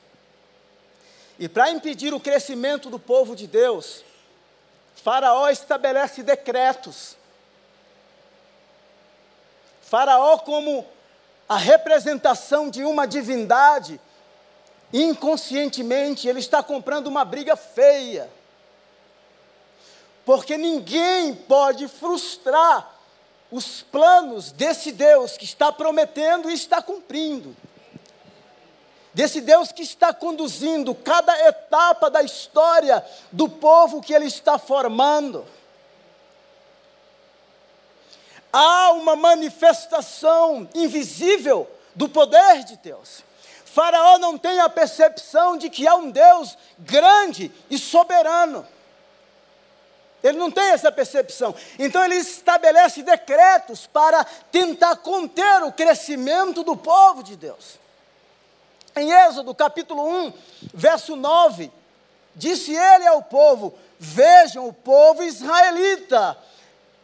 E 1.38 1.50
para 1.50 1.70
impedir 1.70 2.14
o 2.14 2.20
crescimento 2.20 2.90
do 2.90 3.00
povo 3.00 3.36
de 3.36 3.48
Deus, 3.48 4.06
Faraó 4.96 5.50
estabelece 5.50 6.24
decretos. 6.24 7.18
Faraó, 9.92 10.38
como 10.38 10.86
a 11.50 11.58
representação 11.58 12.70
de 12.70 12.82
uma 12.82 13.06
divindade, 13.06 14.00
inconscientemente 14.94 16.30
ele 16.30 16.40
está 16.40 16.64
comprando 16.64 17.08
uma 17.08 17.26
briga 17.26 17.58
feia. 17.58 18.32
Porque 20.24 20.58
ninguém 20.58 21.36
pode 21.36 21.90
frustrar 21.90 22.90
os 23.52 23.82
planos 23.82 24.54
desse 24.54 24.94
Deus 24.94 25.36
que 25.36 25.44
está 25.44 25.74
prometendo 25.74 26.50
e 26.50 26.54
está 26.54 26.82
cumprindo. 26.82 27.54
Desse 29.14 29.42
Deus 29.42 29.74
que 29.74 29.84
está 29.84 30.14
conduzindo 30.14 30.96
cada 30.96 31.38
etapa 31.50 32.10
da 32.10 32.24
história 32.24 33.06
do 33.30 33.50
povo 33.50 34.00
que 34.00 34.14
ele 34.14 34.28
está 34.28 34.58
formando. 34.58 35.46
Há 38.52 38.92
uma 38.92 39.16
manifestação 39.16 40.68
invisível 40.74 41.70
do 41.96 42.10
poder 42.10 42.64
de 42.64 42.78
Deus. 42.78 43.24
Faraó 43.66 44.18
não 44.18 44.38
tem 44.38 44.60
a 44.60 44.68
percepção 44.68 45.56
de 45.56 45.70
que 45.70 45.88
há 45.88 45.96
um 45.96 46.12
Deus 46.12 46.58
grande 46.78 47.52
e 47.70 47.78
soberano. 47.78 48.68
Ele 50.22 50.38
não 50.38 50.52
tem 50.52 50.72
essa 50.72 50.92
percepção. 50.92 51.56
Então 51.80 52.04
ele 52.04 52.16
estabelece 52.16 53.02
decretos 53.02 53.88
para 53.88 54.24
tentar 54.52 54.98
conter 54.98 55.64
o 55.64 55.72
crescimento 55.72 56.64
do 56.64 56.76
povo 56.76 57.24
de 57.24 57.36
Deus. 57.36 57.80
Em 58.96 59.12
Êxodo 59.12 59.56
capítulo 59.56 60.06
1, 60.06 60.34
verso 60.74 61.16
9, 61.16 61.72
disse 62.36 62.76
ele 62.76 63.08
ao 63.08 63.24
povo: 63.24 63.74
Vejam, 63.98 64.68
o 64.68 64.74
povo 64.74 65.24
israelita 65.24 66.38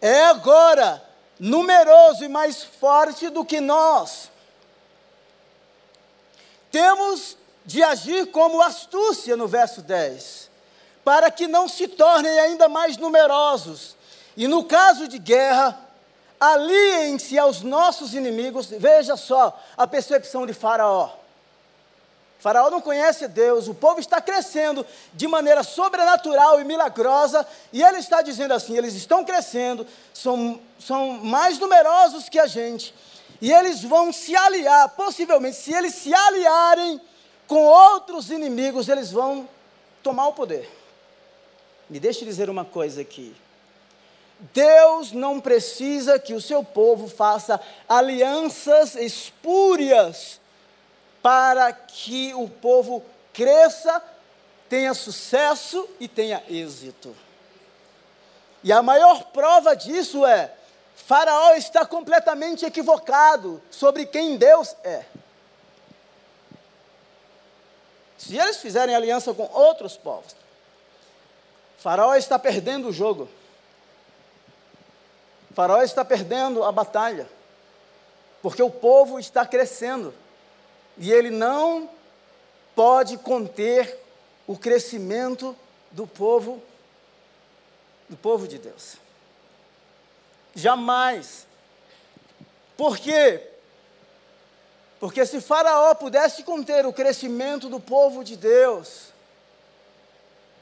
é 0.01 0.25
agora 0.25 1.06
numeroso 1.39 2.23
e 2.23 2.27
mais 2.27 2.63
forte 2.63 3.29
do 3.29 3.45
que 3.45 3.59
nós. 3.59 4.31
Temos 6.71 7.37
de 7.65 7.83
agir 7.83 8.31
como 8.31 8.61
astúcia 8.61 9.35
no 9.35 9.47
verso 9.47 9.81
10 9.81 10.47
para 11.03 11.31
que 11.31 11.47
não 11.47 11.69
se 11.69 11.87
tornem 11.87 12.37
ainda 12.37 12.67
mais 12.67 12.97
numerosos. 12.97 13.95
E 14.35 14.45
no 14.45 14.65
caso 14.65 15.07
de 15.07 15.17
guerra, 15.17 15.79
aliem-se 16.37 17.39
aos 17.39 17.61
nossos 17.61 18.13
inimigos. 18.13 18.67
Veja 18.67 19.15
só 19.15 19.57
a 19.77 19.87
percepção 19.87 20.45
de 20.45 20.53
Faraó. 20.53 21.16
Faraó 22.39 22.69
não 22.69 22.79
conhece 22.79 23.27
Deus, 23.27 23.67
o 23.67 23.73
povo 23.73 23.99
está 23.99 24.21
crescendo 24.21 24.85
de 25.13 25.27
maneira 25.27 25.63
sobrenatural 25.63 26.61
e 26.61 26.63
milagrosa, 26.63 27.45
e 27.73 27.81
ele 27.81 27.97
está 27.97 28.21
dizendo 28.21 28.53
assim: 28.53 28.77
eles 28.77 28.93
estão 28.93 29.25
crescendo, 29.25 29.87
são, 30.13 30.59
são 30.79 31.13
mais 31.13 31.57
numerosos 31.57 32.29
que 32.29 32.39
a 32.39 32.45
gente, 32.45 32.93
e 33.41 33.51
eles 33.51 33.81
vão 33.83 34.13
se 34.13 34.35
aliar, 34.35 34.89
possivelmente, 34.89 35.57
se 35.57 35.73
eles 35.73 35.95
se 35.95 36.13
aliarem 36.13 37.01
com 37.47 37.63
outros 37.63 38.29
inimigos, 38.29 38.87
eles 38.87 39.11
vão 39.11 39.49
tomar 40.03 40.27
o 40.27 40.33
poder. 40.33 40.69
Me 41.89 41.99
deixe 41.99 42.23
dizer 42.23 42.49
uma 42.49 42.65
coisa 42.65 43.01
aqui. 43.01 43.35
Deus 44.53 45.11
não 45.11 45.39
precisa 45.39 46.19
que 46.19 46.33
o 46.33 46.41
seu 46.41 46.63
povo 46.63 47.07
faça 47.07 47.59
alianças 47.89 48.95
espúrias 48.95 50.39
para 51.27 51.73
que 51.73 52.33
o 52.35 52.47
povo 52.47 53.03
cresça, 53.33 54.01
tenha 54.69 54.93
sucesso 54.93 55.85
e 55.99 56.07
tenha 56.07 56.41
êxito. 56.47 57.13
E 58.63 58.71
a 58.71 58.81
maior 58.81 59.25
prova 59.25 59.75
disso 59.75 60.25
é: 60.25 60.53
Faraó 60.95 61.51
está 61.55 61.85
completamente 61.85 62.65
equivocado 62.65 63.61
sobre 63.69 64.05
quem 64.05 64.37
Deus 64.37 64.73
é. 64.85 65.03
Se 68.17 68.37
eles 68.37 68.61
fizerem 68.61 68.95
aliança 68.95 69.33
com 69.33 69.49
outros 69.51 69.97
povos, 69.97 70.33
Faraó 71.77 72.15
está 72.15 72.39
perdendo 72.39 72.87
o 72.87 72.93
jogo. 72.93 73.27
Faraó 75.53 75.81
está 75.81 76.05
perdendo 76.05 76.63
a 76.63 76.71
batalha. 76.71 77.27
Porque 78.41 78.63
o 78.63 78.71
povo 78.71 79.19
está 79.19 79.45
crescendo. 79.45 80.13
E 80.97 81.11
ele 81.11 81.29
não 81.29 81.89
pode 82.75 83.17
conter 83.17 83.97
o 84.45 84.57
crescimento 84.57 85.55
do 85.91 86.07
povo 86.07 86.61
do 88.09 88.15
povo 88.15 88.47
de 88.47 88.57
Deus. 88.57 88.95
Jamais. 90.55 91.45
Por 92.77 92.97
quê? 92.97 93.49
Porque 94.99 95.25
se 95.25 95.41
Faraó 95.41 95.93
pudesse 95.93 96.43
conter 96.43 96.85
o 96.85 96.93
crescimento 96.93 97.69
do 97.69 97.79
povo 97.79 98.23
de 98.23 98.35
Deus, 98.35 99.13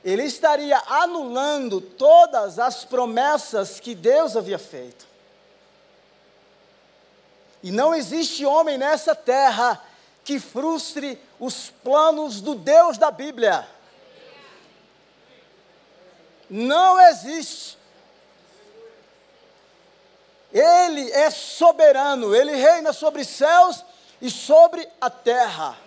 ele 0.04 0.24
estaria 0.24 0.82
anulando 0.88 1.80
todas 1.80 2.60
as 2.60 2.84
promessas 2.84 3.80
que 3.80 3.96
Deus 3.96 4.36
havia 4.36 4.60
feito. 4.60 5.08
E 7.63 7.72
não 7.72 7.96
existe 7.96 8.46
homem 8.46 8.77
nessa 8.77 9.15
terra 9.15 9.82
que 10.25 10.39
frustre 10.39 11.22
os 11.39 11.70
planos 11.70 12.41
do 12.41 12.55
Deus 12.55 12.98
da 12.98 13.12
Bíblia. 13.12 13.65
Não 16.50 17.00
existe. 17.00 17.77
Ele 20.51 21.12
é 21.12 21.29
soberano, 21.29 22.36
ele 22.36 22.55
reina 22.55 22.91
sobre 22.91 23.24
céus 23.24 23.86
e 24.20 24.32
sobre 24.32 24.88
a 25.00 25.10
terra. 25.10 25.77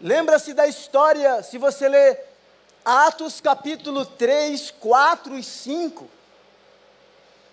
Lembra-se 0.00 0.52
da 0.52 0.66
história, 0.66 1.42
se 1.42 1.58
você 1.58 1.88
ler 1.88 2.28
Atos 2.84 3.40
capítulo 3.40 4.04
3, 4.04 4.72
4 4.72 5.38
e 5.38 5.42
5. 5.42 6.08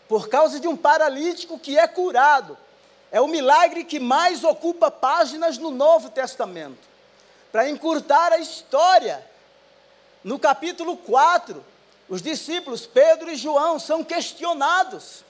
Por 0.08 0.30
causa 0.30 0.60
de 0.60 0.68
um 0.68 0.78
paralítico 0.78 1.58
que 1.58 1.78
é 1.78 1.88
curado. 1.88 2.58
É 3.12 3.22
o 3.22 3.28
milagre 3.28 3.84
que 3.84 4.00
mais 4.00 4.44
ocupa 4.44 4.92
páginas 4.92 5.58
no 5.58 5.72
Novo 5.72 6.10
Testamento. 6.10 6.80
Para 7.52 7.70
encurtar 7.70 8.34
a 8.34 8.38
história, 8.38 9.26
no 10.24 10.38
capítulo 10.38 10.98
4, 10.98 11.64
os 12.10 12.22
discípulos 12.22 12.86
Pedro 12.86 13.32
e 13.32 13.36
João 13.36 13.80
são 13.80 14.04
questionados. 14.04 15.24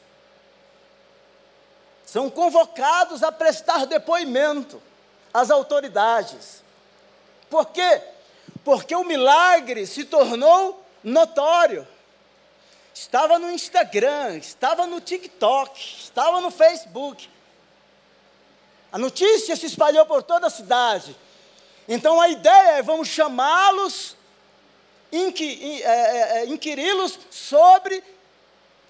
São 2.06 2.30
convocados 2.30 3.24
a 3.24 3.32
prestar 3.32 3.86
depoimento 3.86 4.82
às 5.34 5.50
autoridades. 5.50 6.64
Por 7.50 7.68
quê? 7.68 8.02
Porque 8.64 8.96
o 8.96 9.04
milagre 9.04 9.86
se 9.86 10.06
tornou 10.06 10.84
notório. 11.04 11.88
Estava 12.94 13.38
no 13.38 13.52
Instagram, 13.52 14.38
estava 14.38 14.88
no 14.88 15.02
TikTok, 15.02 15.78
estava 16.00 16.40
no 16.40 16.50
Facebook. 16.50 17.30
A 18.92 18.98
notícia 18.98 19.56
se 19.56 19.66
espalhou 19.66 20.06
por 20.06 20.24
toda 20.24 20.48
a 20.48 20.50
cidade. 20.50 21.16
Então 21.88 22.20
a 22.20 22.30
ideia 22.30 22.78
é: 22.78 22.82
vamos 22.82 23.08
chamá-los, 23.08 24.16
é, 25.12 25.18
é, 25.18 26.38
é, 26.38 26.46
inquiri-los 26.46 27.18
sobre 27.30 28.04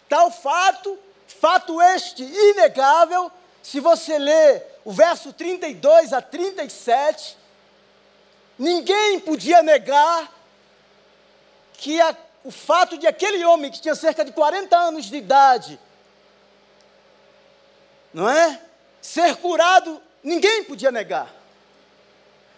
tal 0.10 0.32
fato, 0.32 0.98
fato 1.40 1.82
este 1.82 2.24
inegável. 2.24 3.32
Se 3.62 3.80
você 3.80 4.18
ler 4.18 4.80
o 4.86 4.92
verso 4.92 5.34
32 5.34 6.14
a 6.14 6.22
37, 6.22 7.38
ninguém 8.58 9.20
podia 9.20 9.62
negar 9.64 10.32
que 11.74 12.00
a, 12.00 12.16
o 12.44 12.52
fato 12.52 12.98
de 12.98 13.08
aquele 13.08 13.44
homem 13.44 13.72
que 13.72 13.82
tinha 13.82 13.96
cerca 13.96 14.24
de 14.24 14.32
40 14.32 14.78
anos 14.78 15.06
de 15.06 15.18
idade, 15.18 15.80
não 18.14 18.30
é? 18.30 18.62
Ser 19.06 19.36
curado, 19.36 20.02
ninguém 20.24 20.64
podia 20.64 20.92
negar. 20.92 21.32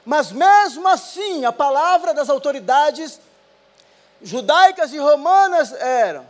Mas 0.06 0.32
mesmo 0.32 0.88
assim, 0.88 1.44
a 1.44 1.52
palavra 1.52 2.14
das 2.14 2.30
autoridades 2.30 3.20
judaicas 4.22 4.94
e 4.94 4.98
romanas 4.98 5.74
eram: 5.74 6.26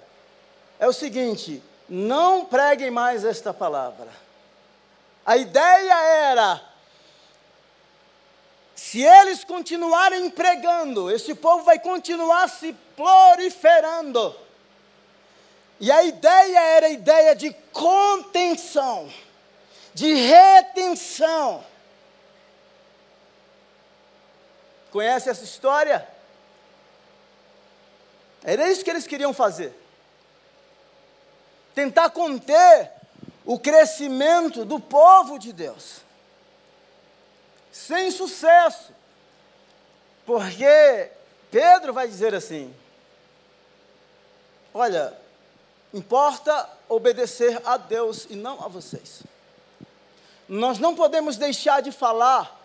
é 0.80 0.88
o 0.88 0.92
seguinte, 0.92 1.62
não 1.88 2.46
preguem 2.46 2.90
mais 2.90 3.24
esta 3.24 3.54
palavra. 3.54 4.08
A 5.24 5.38
ideia 5.38 5.94
era: 5.94 6.64
se 8.76 9.04
eles 9.04 9.44
continuarem 9.44 10.32
pregando, 10.32 11.12
esse 11.12 11.36
povo 11.36 11.64
vai 11.64 11.78
continuar 11.78 12.50
se 12.50 12.74
proliferando. 12.96 14.36
E 15.80 15.92
a 15.92 16.02
ideia 16.02 16.60
era 16.60 16.88
a 16.88 16.90
ideia 16.90 17.36
de 17.36 17.54
contenção, 17.72 19.14
de 19.98 20.13
retenção. 20.13 21.66
Conhece 24.92 25.27
essa 25.27 25.44
história? 25.44 26.08
Era 28.44 28.70
isso 28.70 28.84
que 28.84 28.92
eles 28.92 29.08
queriam 29.08 29.34
fazer. 29.34 29.74
Tentar 31.74 32.12
conter 32.12 32.92
o 33.44 33.58
crescimento 33.58 34.63
do 34.63 34.80
povo 34.80 35.39
de 35.39 35.51
Deus. 35.51 36.01
Sem 37.72 38.12
sucesso. 38.12 38.94
Porque 40.27 41.10
Pedro 41.50 41.92
vai 41.92 42.08
dizer 42.08 42.36
assim: 42.36 42.72
Olha, 44.72 45.20
importa 45.92 46.70
obedecer 46.88 47.60
a 47.66 47.77
Deus 47.77 48.27
e 48.30 48.36
não 48.36 48.63
a 48.63 48.68
vocês. 48.68 49.24
Nós 50.48 50.80
não 50.80 50.96
podemos 50.96 51.38
deixar 51.38 51.82
de 51.82 51.92
falar 51.92 52.58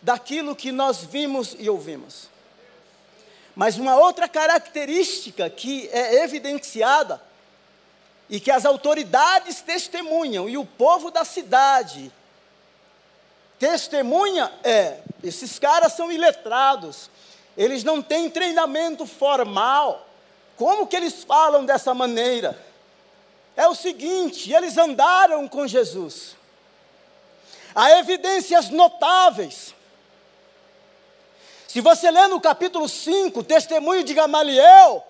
daquilo 0.00 0.56
que 0.56 0.72
nós 0.72 1.02
vimos 1.02 1.54
e 1.58 1.68
ouvimos. 1.68 2.28
Mas 3.54 3.78
uma 3.78 3.96
outra 3.96 4.28
característica 4.28 5.48
que 5.48 5.88
é 5.90 6.22
evidenciada 6.22 7.20
e 8.28 8.38
que 8.38 8.50
as 8.50 8.64
autoridades 8.64 9.60
testemunham 9.60 10.48
e 10.48 10.58
o 10.58 10.64
povo 10.64 11.10
da 11.10 11.24
cidade 11.24 12.12
testemunha 13.58 14.52
é: 14.62 15.00
esses 15.24 15.58
caras 15.58 15.94
são 15.94 16.12
iletrados, 16.12 17.10
eles 17.56 17.82
não 17.82 18.02
têm 18.02 18.28
treinamento 18.28 19.06
formal. 19.06 20.06
Como 20.56 20.86
que 20.86 20.96
eles 20.96 21.24
falam 21.24 21.64
dessa 21.64 21.94
maneira? 21.94 22.62
É 23.56 23.66
o 23.66 23.74
seguinte: 23.74 24.52
eles 24.52 24.76
andaram 24.76 25.48
com 25.48 25.66
Jesus. 25.66 26.35
Há 27.76 27.98
evidências 27.98 28.70
notáveis 28.70 29.76
se 31.76 31.82
você 31.82 32.10
ler 32.10 32.26
no 32.28 32.40
capítulo 32.40 32.88
5, 32.88 33.42
testemunho 33.42 34.02
de 34.02 34.14
Gamaliel, 34.14 35.06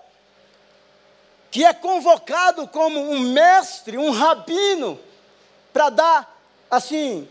que 1.49 1.63
é 1.63 1.73
convocado 1.73 2.67
como 2.67 2.99
um 2.99 3.19
mestre, 3.19 3.97
um 3.97 4.11
rabino, 4.11 4.99
para 5.71 5.89
dar, 5.89 6.37
assim, 6.69 7.25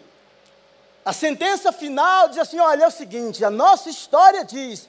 a 1.04 1.12
sentença 1.12 1.70
final 1.70 2.30
diz 2.30 2.38
assim: 2.38 2.58
olha, 2.58 2.84
é 2.84 2.88
o 2.88 2.90
seguinte, 2.90 3.44
a 3.44 3.50
nossa 3.50 3.90
história 3.90 4.42
diz 4.42 4.88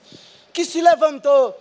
que 0.53 0.63
se 0.63 0.79
levantou 0.79 1.53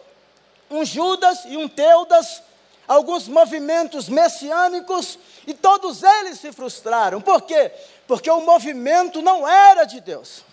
um 0.70 0.84
Judas 0.84 1.40
e 1.46 1.56
um 1.56 1.66
Teudas, 1.66 2.40
alguns 2.86 3.26
movimentos 3.26 4.08
messiânicos, 4.08 5.18
e 5.44 5.52
todos 5.52 6.04
eles 6.04 6.38
se 6.38 6.52
frustraram. 6.52 7.20
Por 7.20 7.42
quê? 7.42 7.72
Porque 8.06 8.30
o 8.30 8.40
movimento 8.40 9.20
não 9.20 9.46
era 9.46 9.84
de 9.84 10.00
Deus. 10.00 10.44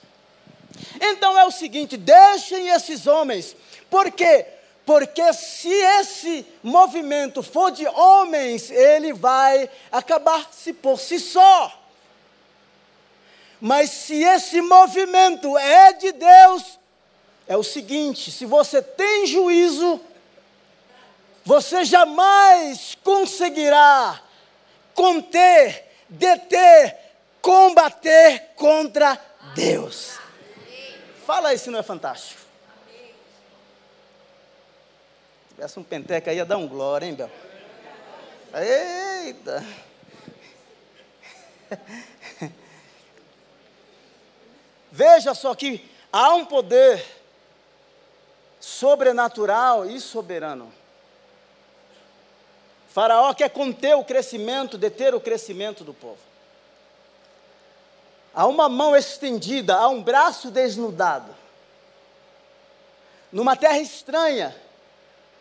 Então 1.00 1.38
é 1.38 1.46
o 1.46 1.52
seguinte: 1.52 1.98
deixem 1.98 2.70
esses 2.70 3.08
homens. 3.08 3.56
Por 3.90 4.12
quê? 4.12 4.46
Porque 4.86 5.32
se 5.34 5.70
esse 5.70 6.46
movimento 6.62 7.42
for 7.42 7.72
de 7.72 7.88
homens, 7.88 8.70
ele 8.70 9.14
vai 9.14 9.70
acabar-se 9.92 10.74
por 10.74 11.00
si 11.00 11.20
só. 11.20 11.80
Mas 13.62 13.92
se 13.92 14.22
esse 14.22 14.62
movimento 14.62 15.58
é 15.58 15.94
de 15.94 16.12
Deus, 16.12 16.80
é 17.48 17.56
o 17.56 17.64
seguinte: 17.64 18.32
se 18.32 18.46
você 18.46 18.82
tem 18.82 19.26
juízo, 19.26 20.02
você 21.46 21.86
jamais 21.86 22.98
conseguirá 23.04 24.22
conter, 24.94 25.86
deter, 26.10 27.03
combater 27.44 28.54
contra 28.56 29.20
Deus. 29.54 30.18
Fala 31.28 31.56
se 31.58 31.70
não 31.70 31.78
é 31.80 31.84
fantástico. 31.84 32.40
Se 35.50 35.56
tivesse 35.56 35.78
um 35.78 35.84
penteca 35.84 36.32
aí, 36.32 36.38
ia 36.38 36.46
dar 36.46 36.56
um 36.58 36.66
glória, 36.68 37.06
hein, 37.06 37.14
Bel? 37.14 37.30
Eita! 38.56 39.62
Veja 44.90 45.34
só 45.34 45.54
que 45.54 45.92
há 46.12 46.34
um 46.34 46.46
poder 46.46 47.04
sobrenatural 48.60 49.86
e 49.86 50.00
soberano. 50.00 50.74
Faraó 52.88 53.34
quer 53.34 53.50
conter 53.50 53.98
o 53.98 54.06
crescimento, 54.06 54.78
deter 54.78 55.14
o 55.14 55.20
crescimento 55.20 55.84
do 55.84 55.94
povo. 55.94 56.33
Há 58.34 58.48
uma 58.48 58.68
mão 58.68 58.96
estendida, 58.96 59.76
há 59.76 59.88
um 59.88 60.02
braço 60.02 60.50
desnudado. 60.50 61.34
Numa 63.32 63.56
terra 63.56 63.80
estranha, 63.80 64.56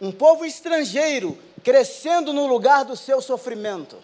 um 0.00 0.12
povo 0.12 0.44
estrangeiro 0.44 1.38
crescendo 1.62 2.32
no 2.32 2.46
lugar 2.46 2.84
do 2.84 2.96
seu 2.96 3.22
sofrimento, 3.22 4.02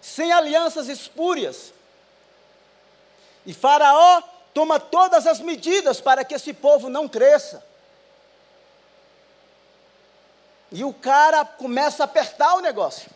sem 0.00 0.32
alianças 0.32 0.88
espúrias. 0.88 1.72
E 3.44 3.52
Faraó 3.52 4.22
toma 4.54 4.80
todas 4.80 5.26
as 5.26 5.40
medidas 5.40 6.00
para 6.00 6.24
que 6.24 6.34
esse 6.34 6.52
povo 6.54 6.88
não 6.88 7.08
cresça. 7.08 7.64
E 10.72 10.82
o 10.82 10.92
cara 10.92 11.44
começa 11.44 12.02
a 12.02 12.06
apertar 12.06 12.54
o 12.54 12.60
negócio. 12.60 13.10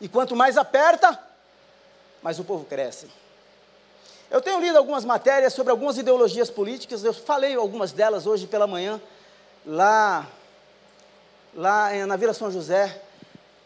E 0.00 0.08
quanto 0.08 0.36
mais 0.36 0.58
aperta, 0.58 1.18
mas 2.24 2.38
o 2.38 2.44
povo 2.44 2.64
cresce. 2.64 3.06
Eu 4.30 4.40
tenho 4.40 4.58
lido 4.58 4.78
algumas 4.78 5.04
matérias 5.04 5.52
sobre 5.52 5.70
algumas 5.70 5.98
ideologias 5.98 6.48
políticas, 6.48 7.04
eu 7.04 7.12
falei 7.12 7.54
algumas 7.54 7.92
delas 7.92 8.26
hoje 8.26 8.46
pela 8.46 8.66
manhã, 8.66 8.98
lá, 9.66 10.26
lá 11.54 11.92
na 12.06 12.16
Vila 12.16 12.32
São 12.32 12.50
José. 12.50 12.98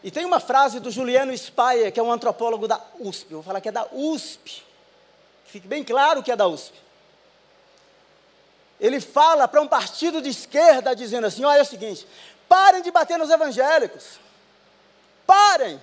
E 0.03 0.11
tem 0.11 0.25
uma 0.25 0.41
frase 0.41 0.81
do 0.81 0.91
Juliano 0.91 1.35
Spaia, 1.35 1.89
que 1.89 2.01
é 2.01 2.03
um 2.03 2.11
antropólogo 2.11 2.67
da 2.67 2.81
USP, 2.99 3.33
vou 3.33 3.43
falar 3.43 3.61
que 3.61 3.69
é 3.69 3.71
da 3.71 3.87
USP, 3.93 4.61
que 5.45 5.51
fique 5.51 5.67
bem 5.67 5.81
claro 5.81 6.21
que 6.21 6.31
é 6.31 6.35
da 6.35 6.45
USP. 6.45 6.75
Ele 8.77 8.99
fala 8.99 9.47
para 9.47 9.61
um 9.61 9.67
partido 9.67 10.21
de 10.21 10.29
esquerda 10.29 10.93
dizendo 10.93 11.27
assim: 11.27 11.45
olha 11.45 11.59
é 11.59 11.61
o 11.61 11.65
seguinte, 11.65 12.05
parem 12.47 12.81
de 12.81 12.91
bater 12.91 13.17
nos 13.17 13.29
evangélicos. 13.29 14.19
Parem. 15.25 15.81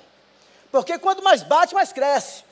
Porque 0.71 0.99
quanto 0.99 1.23
mais 1.23 1.43
bate, 1.43 1.75
mais 1.75 1.91
cresce. 1.91 2.46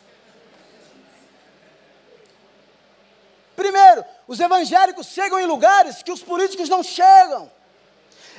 Primeiro, 3.55 4.05
os 4.27 4.41
evangélicos 4.41 5.07
chegam 5.07 5.39
em 5.39 5.47
lugares 5.47 6.03
que 6.03 6.13
os 6.13 6.23
políticos 6.23 6.69
não 6.69 6.83
chegam. 6.83 7.51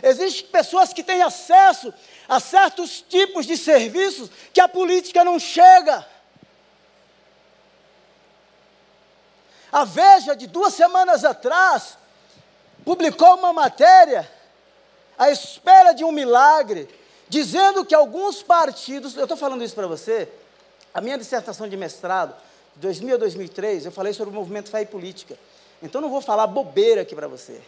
Existem 0.03 0.47
pessoas 0.47 0.91
que 0.93 1.03
têm 1.03 1.21
acesso 1.21 1.93
a 2.27 2.39
certos 2.39 3.01
tipos 3.01 3.45
de 3.45 3.57
serviços 3.57 4.29
que 4.53 4.59
a 4.59 4.67
política 4.67 5.23
não 5.23 5.39
chega. 5.39 6.05
A 9.71 9.83
Veja, 9.83 10.35
de 10.35 10.47
duas 10.47 10.73
semanas 10.73 11.23
atrás, 11.23 11.97
publicou 12.83 13.35
uma 13.35 13.51
matéria 13.51 14.29
à 15.17 15.29
espera 15.29 15.93
de 15.93 16.03
um 16.03 16.11
milagre, 16.11 16.87
dizendo 17.27 17.85
que 17.85 17.95
alguns 17.95 18.43
partidos, 18.43 19.15
eu 19.15 19.23
estou 19.23 19.37
falando 19.37 19.63
isso 19.63 19.75
para 19.75 19.87
você, 19.87 20.31
A 20.95 21.01
minha 21.01 21.17
dissertação 21.17 21.67
de 21.67 21.75
mestrado, 21.75 22.33
de 22.75 22.81
2000 22.81 23.15
a 23.15 23.17
2003, 23.17 23.85
eu 23.85 23.91
falei 23.91 24.13
sobre 24.13 24.33
o 24.33 24.35
movimento 24.35 24.69
fé 24.69 24.81
e 24.81 24.85
política. 24.85 25.37
Então 25.81 26.01
não 26.01 26.09
vou 26.09 26.21
falar 26.21 26.47
bobeira 26.47 27.01
aqui 27.01 27.15
para 27.15 27.27
você. 27.27 27.61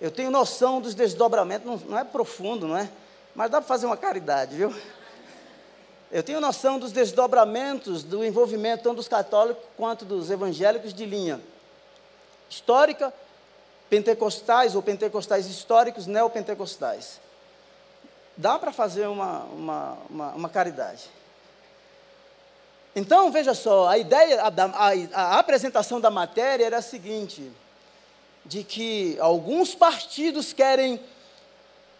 Eu 0.00 0.10
tenho 0.10 0.30
noção 0.30 0.80
dos 0.80 0.94
desdobramentos, 0.94 1.66
não, 1.66 1.76
não 1.88 1.98
é 1.98 2.04
profundo, 2.04 2.68
não 2.68 2.76
é? 2.76 2.90
Mas 3.34 3.50
dá 3.50 3.60
para 3.60 3.68
fazer 3.68 3.86
uma 3.86 3.96
caridade, 3.96 4.56
viu? 4.56 4.74
Eu 6.10 6.22
tenho 6.22 6.40
noção 6.40 6.78
dos 6.78 6.92
desdobramentos 6.92 8.04
do 8.04 8.24
envolvimento 8.24 8.84
tanto 8.84 8.96
dos 8.96 9.08
católicos 9.08 9.64
quanto 9.76 10.04
dos 10.04 10.30
evangélicos 10.30 10.94
de 10.94 11.04
linha 11.04 11.40
histórica, 12.48 13.12
pentecostais 13.90 14.74
ou 14.74 14.82
pentecostais 14.82 15.46
históricos, 15.46 16.06
neopentecostais. 16.06 17.20
Dá 18.36 18.58
para 18.58 18.72
fazer 18.72 19.06
uma, 19.08 19.44
uma, 19.44 19.98
uma, 20.08 20.28
uma, 20.32 20.48
caridade. 20.48 21.04
Então, 22.96 23.32
veja 23.32 23.54
só, 23.54 23.88
a 23.88 23.98
ideia, 23.98 24.40
a, 24.42 24.48
a, 24.48 24.92
a 25.14 25.38
apresentação 25.38 26.00
da 26.00 26.10
matéria 26.10 26.64
era 26.64 26.78
a 26.78 26.82
seguinte: 26.82 27.50
de 28.44 28.62
que 28.62 29.16
alguns 29.18 29.74
partidos 29.74 30.52
querem 30.52 31.00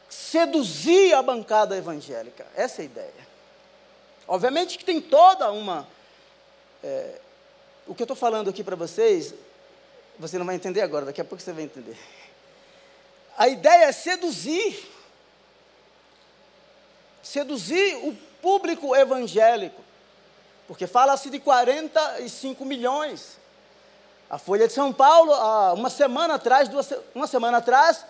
seduzir 0.09 1.13
a 1.15 1.23
bancada 1.23 1.77
evangélica. 1.77 2.47
Essa 2.55 2.81
é 2.81 2.83
a 2.83 2.87
ideia. 2.87 3.27
Obviamente 4.29 4.79
que 4.79 4.85
tem 4.85 5.01
toda 5.01 5.51
uma. 5.51 5.87
É, 6.83 7.21
o 7.87 7.95
que 7.95 8.03
eu 8.03 8.05
estou 8.05 8.17
falando 8.17 8.49
aqui 8.49 8.63
para 8.63 8.77
vocês, 8.77 9.35
você 10.19 10.39
não 10.39 10.47
vai 10.47 10.55
entender 10.55 10.81
agora, 10.81 11.07
daqui 11.07 11.21
a 11.21 11.25
pouco 11.25 11.43
você 11.43 11.53
vai 11.53 11.65
entender. 11.65 11.99
A 13.37 13.49
ideia 13.49 13.85
é 13.85 13.93
seduzir. 13.93 14.91
Seduzir 17.23 17.97
o 18.07 18.15
público 18.41 18.95
evangélico. 18.95 19.83
Porque 20.67 20.87
fala-se 20.87 21.31
de 21.31 21.39
45 21.39 22.65
milhões. 22.65 23.39
A 24.29 24.39
Folha 24.39 24.67
de 24.67 24.73
São 24.73 24.93
Paulo, 24.93 25.33
uma 25.75 25.91
semana 25.91 26.35
atrás, 26.35 26.69
duas, 26.69 26.93
uma 27.15 27.27
semana 27.27 27.59
atrás, 27.59 28.05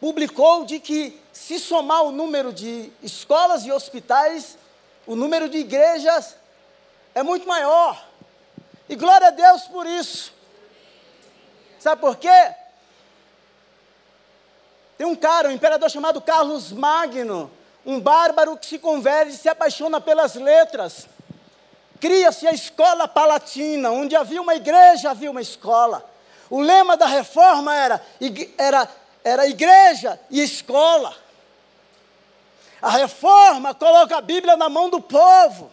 publicou 0.00 0.64
de 0.64 0.80
que 0.80 1.20
se 1.32 1.58
somar 1.58 2.02
o 2.02 2.12
número 2.12 2.52
de 2.52 2.92
escolas 3.02 3.64
e 3.64 3.72
hospitais, 3.72 4.58
o 5.06 5.14
número 5.14 5.48
de 5.48 5.58
igrejas 5.58 6.36
é 7.14 7.22
muito 7.22 7.46
maior. 7.46 8.04
E 8.88 8.96
glória 8.96 9.28
a 9.28 9.30
Deus 9.30 9.62
por 9.62 9.86
isso. 9.86 10.32
Sabe 11.78 12.00
por 12.00 12.16
quê? 12.16 12.54
Tem 14.98 15.06
um 15.06 15.14
cara, 15.14 15.48
um 15.48 15.52
imperador 15.52 15.90
chamado 15.90 16.20
Carlos 16.20 16.72
Magno, 16.72 17.50
um 17.84 18.00
bárbaro 18.00 18.56
que 18.56 18.66
se 18.66 18.78
converte 18.78 19.34
e 19.34 19.36
se 19.36 19.48
apaixona 19.48 20.00
pelas 20.00 20.34
letras. 20.34 21.08
Cria-se 22.04 22.46
a 22.46 22.52
escola 22.52 23.08
palatina, 23.08 23.90
onde 23.90 24.14
havia 24.14 24.42
uma 24.42 24.54
igreja, 24.54 25.10
havia 25.10 25.30
uma 25.30 25.40
escola. 25.40 26.04
O 26.50 26.60
lema 26.60 26.98
da 26.98 27.06
reforma 27.06 27.74
era, 27.74 28.06
era, 28.58 28.88
era 29.24 29.48
igreja 29.48 30.20
e 30.28 30.42
escola. 30.42 31.16
A 32.82 32.90
reforma 32.90 33.72
coloca 33.72 34.18
a 34.18 34.20
Bíblia 34.20 34.54
na 34.54 34.68
mão 34.68 34.90
do 34.90 35.00
povo. 35.00 35.72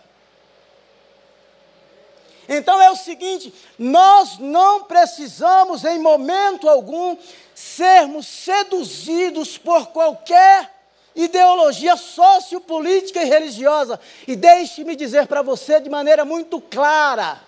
Então 2.47 2.81
é 2.81 2.89
o 2.89 2.95
seguinte: 2.95 3.53
nós 3.77 4.37
não 4.37 4.85
precisamos, 4.85 5.83
em 5.83 5.99
momento 5.99 6.69
algum, 6.69 7.17
sermos 7.53 8.25
seduzidos 8.25 9.57
por 9.57 9.87
qualquer 9.87 10.80
ideologia 11.15 11.97
sociopolítica 11.97 13.21
e 13.21 13.29
religiosa. 13.29 13.99
E 14.27 14.35
deixe-me 14.35 14.95
dizer 14.95 15.27
para 15.27 15.41
você 15.41 15.79
de 15.79 15.89
maneira 15.89 16.25
muito 16.25 16.59
clara: 16.61 17.41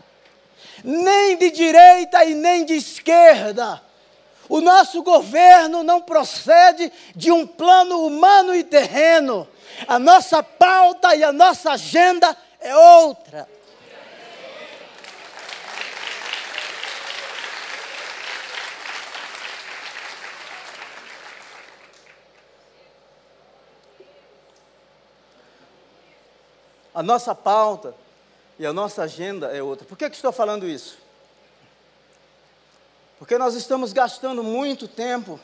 nem 0.83 1.37
de 1.37 1.51
direita 1.51 2.23
e 2.25 2.33
nem 2.33 2.65
de 2.65 2.75
esquerda. 2.75 3.81
O 4.49 4.59
nosso 4.59 5.01
governo 5.01 5.83
não 5.83 6.01
procede 6.01 6.91
de 7.15 7.31
um 7.31 7.47
plano 7.47 8.05
humano 8.05 8.53
e 8.53 8.63
terreno. 8.63 9.47
A 9.87 9.97
nossa 9.97 10.43
pauta 10.43 11.15
e 11.15 11.23
a 11.23 11.31
nossa 11.31 11.71
agenda 11.71 12.35
é 12.59 12.75
outra. 12.75 13.47
A 26.93 27.01
nossa 27.01 27.33
pauta 27.33 27.95
e 28.59 28.65
a 28.65 28.73
nossa 28.73 29.03
agenda 29.03 29.47
é 29.47 29.61
outra. 29.61 29.85
Por 29.85 29.97
que, 29.97 30.09
que 30.09 30.15
estou 30.15 30.31
falando 30.31 30.67
isso? 30.67 30.97
Porque 33.17 33.37
nós 33.37 33.55
estamos 33.55 33.93
gastando 33.93 34.43
muito 34.43 34.87
tempo 34.87 35.39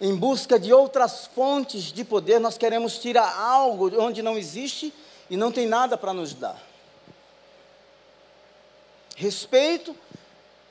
em 0.00 0.14
busca 0.14 0.58
de 0.58 0.72
outras 0.72 1.26
fontes 1.26 1.84
de 1.92 2.04
poder, 2.04 2.38
nós 2.38 2.56
queremos 2.56 2.98
tirar 2.98 3.36
algo 3.36 3.90
onde 4.00 4.22
não 4.22 4.38
existe 4.38 4.94
e 5.28 5.36
não 5.36 5.50
tem 5.50 5.66
nada 5.66 5.98
para 5.98 6.12
nos 6.12 6.34
dar. 6.34 6.56
Respeito, 9.16 9.96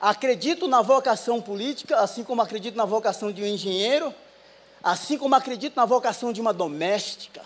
acredito 0.00 0.66
na 0.66 0.80
vocação 0.80 1.42
política, 1.42 1.98
assim 2.00 2.24
como 2.24 2.40
acredito 2.40 2.74
na 2.74 2.86
vocação 2.86 3.30
de 3.30 3.42
um 3.42 3.46
engenheiro, 3.46 4.14
assim 4.82 5.18
como 5.18 5.34
acredito 5.34 5.76
na 5.76 5.84
vocação 5.84 6.32
de 6.32 6.40
uma 6.40 6.52
doméstica. 6.52 7.42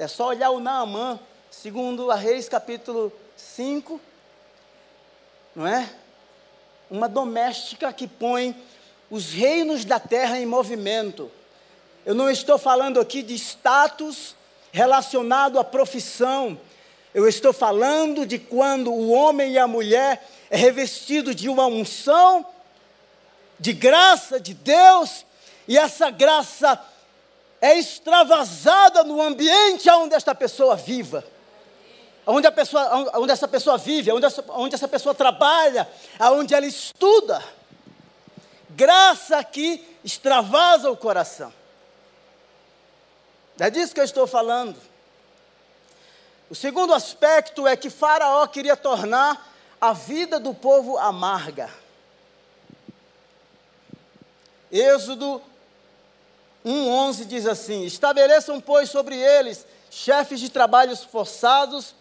É 0.00 0.08
só 0.08 0.28
olhar 0.28 0.48
o 0.48 0.60
Naamã, 0.60 1.20
segundo 1.50 2.10
a 2.10 2.14
Reis 2.14 2.48
capítulo 2.48 3.12
5, 3.36 4.00
não 5.54 5.66
é? 5.66 5.90
Uma 6.90 7.06
doméstica 7.06 7.92
que 7.92 8.08
põe 8.08 8.56
os 9.10 9.30
reinos 9.30 9.84
da 9.84 10.00
terra 10.00 10.38
em 10.38 10.46
movimento. 10.46 11.30
Eu 12.06 12.14
não 12.14 12.30
estou 12.30 12.56
falando 12.56 12.98
aqui 12.98 13.22
de 13.22 13.34
status 13.34 14.34
relacionado 14.72 15.58
à 15.58 15.64
profissão. 15.64 16.58
Eu 17.12 17.28
estou 17.28 17.52
falando 17.52 18.24
de 18.24 18.38
quando 18.38 18.90
o 18.90 19.10
homem 19.10 19.52
e 19.52 19.58
a 19.58 19.68
mulher 19.68 20.26
é 20.48 20.56
revestido 20.56 21.34
de 21.34 21.46
uma 21.46 21.66
unção 21.66 22.46
de 23.58 23.74
graça 23.74 24.40
de 24.40 24.54
Deus, 24.54 25.26
e 25.68 25.76
essa 25.76 26.08
graça 26.08 26.82
é 27.60 27.78
extravasada 27.78 29.04
no 29.04 29.20
ambiente 29.20 29.88
onde 29.90 30.14
esta 30.14 30.34
pessoa 30.34 30.76
viva. 30.76 31.24
Onde, 32.26 32.46
a 32.46 32.52
pessoa, 32.52 33.18
onde 33.18 33.32
essa 33.32 33.48
pessoa 33.48 33.76
vive, 33.76 34.12
onde 34.12 34.24
essa, 34.24 34.44
onde 34.50 34.74
essa 34.74 34.88
pessoa 34.88 35.14
trabalha, 35.14 35.88
aonde 36.18 36.54
ela 36.54 36.66
estuda. 36.66 37.42
Graça 38.70 39.42
que 39.42 39.84
extravasa 40.04 40.90
o 40.90 40.96
coração. 40.96 41.52
É 43.58 43.68
disso 43.68 43.92
que 43.92 44.00
eu 44.00 44.04
estou 44.04 44.26
falando. 44.26 44.80
O 46.48 46.54
segundo 46.54 46.94
aspecto 46.94 47.66
é 47.66 47.76
que 47.76 47.90
Faraó 47.90 48.46
queria 48.46 48.76
tornar 48.76 49.52
a 49.80 49.92
vida 49.92 50.40
do 50.40 50.54
povo 50.54 50.98
amarga. 50.98 51.70
Êxodo 54.70 55.42
1,11 56.64 57.24
diz 57.24 57.46
assim: 57.46 57.84
Estabeleçam, 57.84 58.60
pois, 58.60 58.90
sobre 58.90 59.16
eles 59.16 59.66
chefes 59.90 60.38
de 60.38 60.48
trabalhos 60.48 61.02
forçados 61.02 61.94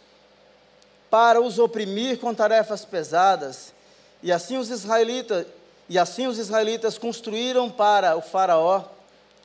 para 1.09 1.41
os 1.41 1.57
oprimir 1.57 2.19
com 2.19 2.33
tarefas 2.33 2.85
pesadas. 2.85 3.73
E 4.21 4.31
assim 4.31 4.57
os 4.57 4.69
israelitas, 4.69 5.47
e 5.87 5.97
assim 5.97 6.27
os 6.27 6.37
israelitas 6.37 6.97
construíram 6.97 7.69
para 7.69 8.15
o 8.15 8.21
faraó 8.21 8.83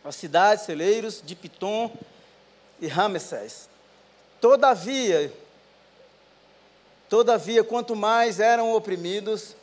as 0.05 0.17
cidades, 0.17 0.65
celeiros 0.65 1.23
de 1.25 1.35
Pitom 1.35 1.91
e 2.79 2.87
Ramessés. 2.87 3.71
Todavia, 4.39 5.33
todavia, 7.09 7.65
quanto 7.65 7.97
mais 7.97 8.39
eram 8.39 8.75
oprimidos, 8.75 9.57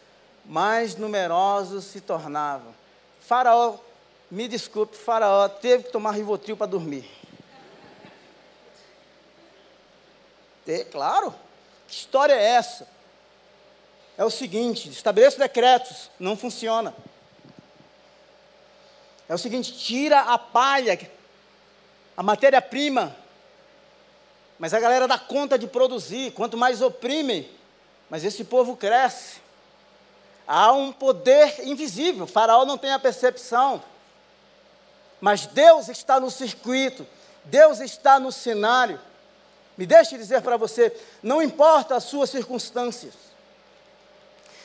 mais 0.43 0.95
numerosos 0.95 1.85
se 1.85 2.01
tornavam. 2.01 2.73
Faraó 3.19 3.75
me 4.31 4.47
desculpe, 4.47 4.95
Faraó 4.95 5.49
teve 5.49 5.83
que 5.83 5.91
tomar 5.91 6.11
Rivotril 6.11 6.55
para 6.55 6.65
dormir. 6.65 7.05
É 10.65 10.85
claro. 10.85 11.35
Que 11.85 11.93
história 11.93 12.33
é 12.33 12.41
essa? 12.41 12.87
É 14.17 14.23
o 14.23 14.29
seguinte: 14.29 14.89
estabeleça 14.89 15.37
decretos, 15.37 16.09
não 16.17 16.37
funciona. 16.37 16.95
É 19.27 19.35
o 19.35 19.37
seguinte: 19.37 19.73
tira 19.77 20.21
a 20.21 20.37
palha, 20.37 20.97
a 22.15 22.23
matéria-prima, 22.23 23.13
mas 24.57 24.73
a 24.73 24.79
galera 24.79 25.09
dá 25.09 25.19
conta 25.19 25.59
de 25.59 25.67
produzir. 25.67 26.31
Quanto 26.31 26.55
mais 26.55 26.81
oprime, 26.81 27.51
mas 28.09 28.23
esse 28.23 28.45
povo 28.45 28.77
cresce. 28.77 29.41
Há 30.47 30.71
um 30.71 30.93
poder 30.93 31.67
invisível. 31.67 32.23
O 32.23 32.27
faraó 32.27 32.63
não 32.63 32.77
tem 32.77 32.93
a 32.93 32.99
percepção. 32.99 33.83
Mas 35.21 35.45
Deus 35.45 35.87
está 35.87 36.19
no 36.19 36.31
circuito, 36.31 37.07
Deus 37.45 37.79
está 37.79 38.19
no 38.19 38.31
cenário. 38.31 38.99
Me 39.77 39.85
deixe 39.85 40.17
dizer 40.17 40.41
para 40.41 40.57
você: 40.57 40.91
não 41.21 41.41
importa 41.41 41.95
as 41.95 42.05
suas 42.05 42.31
circunstâncias, 42.31 43.13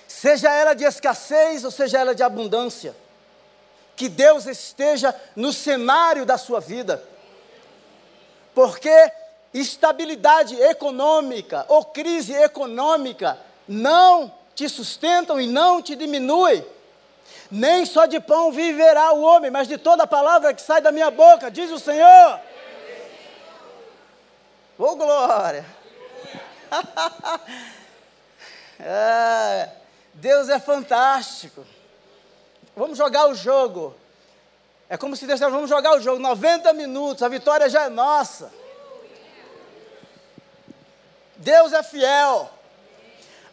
seja 0.08 0.50
ela 0.50 0.74
de 0.74 0.84
escassez 0.84 1.62
ou 1.64 1.70
seja 1.70 2.00
ela 2.00 2.14
de 2.14 2.22
abundância, 2.22 2.96
que 3.94 4.08
Deus 4.08 4.46
esteja 4.46 5.14
no 5.36 5.52
cenário 5.52 6.24
da 6.24 6.38
sua 6.38 6.58
vida, 6.58 7.02
porque 8.54 9.12
estabilidade 9.52 10.54
econômica 10.60 11.66
ou 11.68 11.84
crise 11.84 12.32
econômica 12.32 13.38
não 13.68 14.32
te 14.54 14.68
sustentam 14.68 15.38
e 15.38 15.46
não 15.46 15.82
te 15.82 15.94
diminuem. 15.94 16.64
Nem 17.50 17.86
só 17.86 18.06
de 18.06 18.18
pão 18.18 18.50
viverá 18.50 19.12
o 19.12 19.22
homem, 19.22 19.50
mas 19.50 19.68
de 19.68 19.78
toda 19.78 20.06
palavra 20.06 20.52
que 20.52 20.60
sai 20.60 20.80
da 20.80 20.90
minha 20.90 21.10
boca, 21.10 21.50
diz 21.50 21.70
o 21.70 21.78
Senhor. 21.78 22.40
Ô 24.78 24.84
oh, 24.84 24.96
glória! 24.96 25.64
é, 28.80 29.70
Deus 30.12 30.48
é 30.48 30.58
fantástico. 30.58 31.64
Vamos 32.74 32.98
jogar 32.98 33.28
o 33.28 33.34
jogo. 33.34 33.94
É 34.88 34.96
como 34.96 35.16
se 35.16 35.26
Deus 35.26 35.38
dissesse, 35.38 35.52
vamos 35.52 35.70
jogar 35.70 35.96
o 35.96 36.00
jogo, 36.00 36.20
90 36.20 36.72
minutos, 36.72 37.22
a 37.22 37.28
vitória 37.28 37.68
já 37.68 37.84
é 37.84 37.88
nossa. 37.88 38.52
Deus 41.36 41.72
é 41.72 41.82
fiel. 41.82 42.50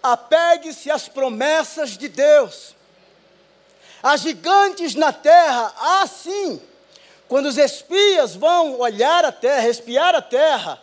Apegue-se 0.01 0.91
às 0.91 1.07
promessas 1.07 1.91
de 1.91 2.07
Deus. 2.07 2.75
Há 4.03 4.17
gigantes 4.17 4.93
na 4.95 5.13
terra, 5.13 5.73
assim. 6.01 6.61
Quando 7.29 7.45
os 7.45 7.57
espias 7.57 8.35
vão 8.35 8.77
olhar 8.79 9.23
a 9.23 9.31
terra, 9.31 9.69
espiar 9.69 10.13
a 10.13 10.21
terra, 10.21 10.79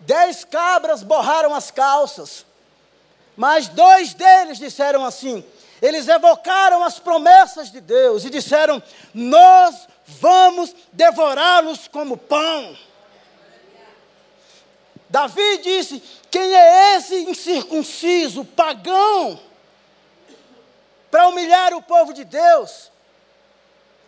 dez 0.00 0.44
cabras 0.44 1.04
borraram 1.04 1.54
as 1.54 1.70
calças, 1.70 2.44
mas 3.36 3.68
dois 3.68 4.12
deles 4.12 4.58
disseram 4.58 5.04
assim: 5.04 5.44
eles 5.82 6.06
evocaram 6.06 6.84
as 6.84 7.00
promessas 7.00 7.72
de 7.72 7.80
Deus 7.80 8.24
e 8.24 8.30
disseram: 8.30 8.80
Nós 9.12 9.88
vamos 10.06 10.72
devorá-los 10.92 11.88
como 11.88 12.16
pão. 12.16 12.76
Davi 15.10 15.58
disse: 15.58 16.00
Quem 16.30 16.54
é 16.54 16.96
esse 16.96 17.16
incircunciso, 17.24 18.44
pagão, 18.44 19.40
para 21.12 21.28
humilhar 21.28 21.74
o 21.74 21.82
povo 21.82 22.14
de 22.14 22.24
Deus, 22.24 22.90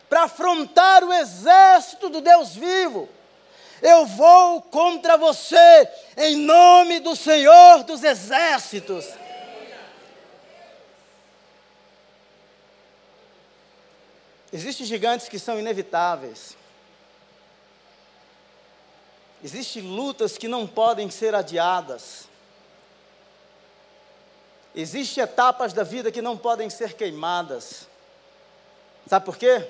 para 0.08 0.22
afrontar 0.22 1.04
o 1.04 1.12
exército 1.12 2.08
do 2.08 2.22
Deus 2.22 2.56
vivo? 2.56 3.10
Eu 3.82 4.06
vou 4.06 4.62
contra 4.62 5.18
você, 5.18 5.86
em 6.16 6.34
nome 6.34 7.00
do 7.00 7.14
Senhor 7.14 7.84
dos 7.84 8.02
exércitos. 8.02 9.04
Existem 14.50 14.86
gigantes 14.86 15.28
que 15.28 15.38
são 15.38 15.58
inevitáveis. 15.58 16.56
Existem 19.42 19.82
lutas 19.82 20.38
que 20.38 20.48
não 20.48 20.66
podem 20.66 21.10
ser 21.10 21.34
adiadas. 21.34 22.30
Existem 24.74 25.22
etapas 25.22 25.72
da 25.72 25.84
vida 25.84 26.10
que 26.10 26.20
não 26.20 26.36
podem 26.36 26.68
ser 26.68 26.94
queimadas. 26.94 27.86
Sabe 29.06 29.24
por 29.24 29.36
quê? 29.36 29.68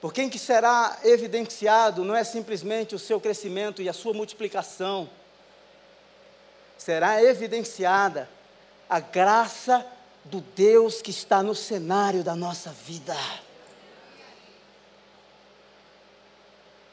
Porque 0.00 0.22
em 0.22 0.28
que 0.28 0.38
será 0.38 0.98
evidenciado 1.04 2.04
não 2.04 2.14
é 2.14 2.24
simplesmente 2.24 2.94
o 2.94 2.98
seu 2.98 3.20
crescimento 3.20 3.80
e 3.80 3.88
a 3.88 3.92
sua 3.92 4.12
multiplicação, 4.12 5.08
será 6.76 7.22
evidenciada 7.22 8.28
a 8.88 9.00
graça 9.00 9.86
do 10.24 10.40
Deus 10.40 11.00
que 11.00 11.10
está 11.10 11.42
no 11.42 11.54
cenário 11.54 12.24
da 12.24 12.34
nossa 12.34 12.70
vida. 12.70 13.16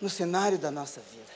no 0.03 0.09
cenário 0.09 0.59
da 0.59 0.69
nossa 0.69 0.99
vida. 0.99 1.31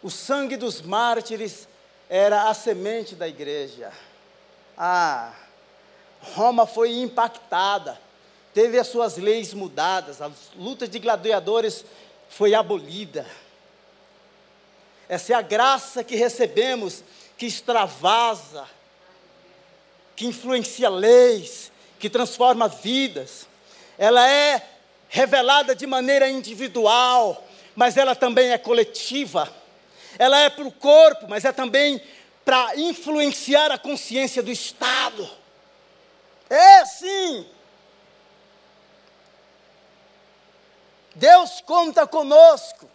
O 0.00 0.08
sangue 0.08 0.56
dos 0.56 0.80
mártires 0.80 1.66
era 2.08 2.48
a 2.48 2.54
semente 2.54 3.14
da 3.14 3.28
igreja. 3.28 3.92
Ah, 4.76 5.32
Roma 6.20 6.66
foi 6.66 6.92
impactada, 6.92 8.00
teve 8.54 8.78
as 8.78 8.86
suas 8.86 9.16
leis 9.16 9.52
mudadas, 9.52 10.20
a 10.22 10.30
luta 10.56 10.88
de 10.88 10.98
gladiadores 10.98 11.84
foi 12.28 12.54
abolida. 12.54 13.26
Essa 15.08 15.32
é 15.32 15.36
a 15.36 15.42
graça 15.42 16.04
que 16.04 16.16
recebemos, 16.16 17.02
que 17.36 17.46
extravasa, 17.46 18.68
que 20.14 20.26
influencia 20.26 20.88
leis, 20.88 21.72
que 21.98 22.10
transforma 22.10 22.68
vidas. 22.68 23.46
Ela 23.96 24.28
é 24.28 24.66
revelada 25.08 25.74
de 25.74 25.86
maneira 25.86 26.28
individual, 26.28 27.46
mas 27.74 27.96
ela 27.96 28.14
também 28.14 28.50
é 28.50 28.58
coletiva. 28.58 29.52
Ela 30.18 30.40
é 30.40 30.50
para 30.50 30.66
o 30.66 30.72
corpo, 30.72 31.26
mas 31.28 31.44
é 31.44 31.52
também 31.52 32.02
para 32.44 32.76
influenciar 32.76 33.70
a 33.70 33.78
consciência 33.78 34.42
do 34.42 34.50
Estado. 34.50 35.30
É 36.50 36.84
sim. 36.84 37.46
Deus 41.14 41.60
conta 41.60 42.06
conosco. 42.06 42.88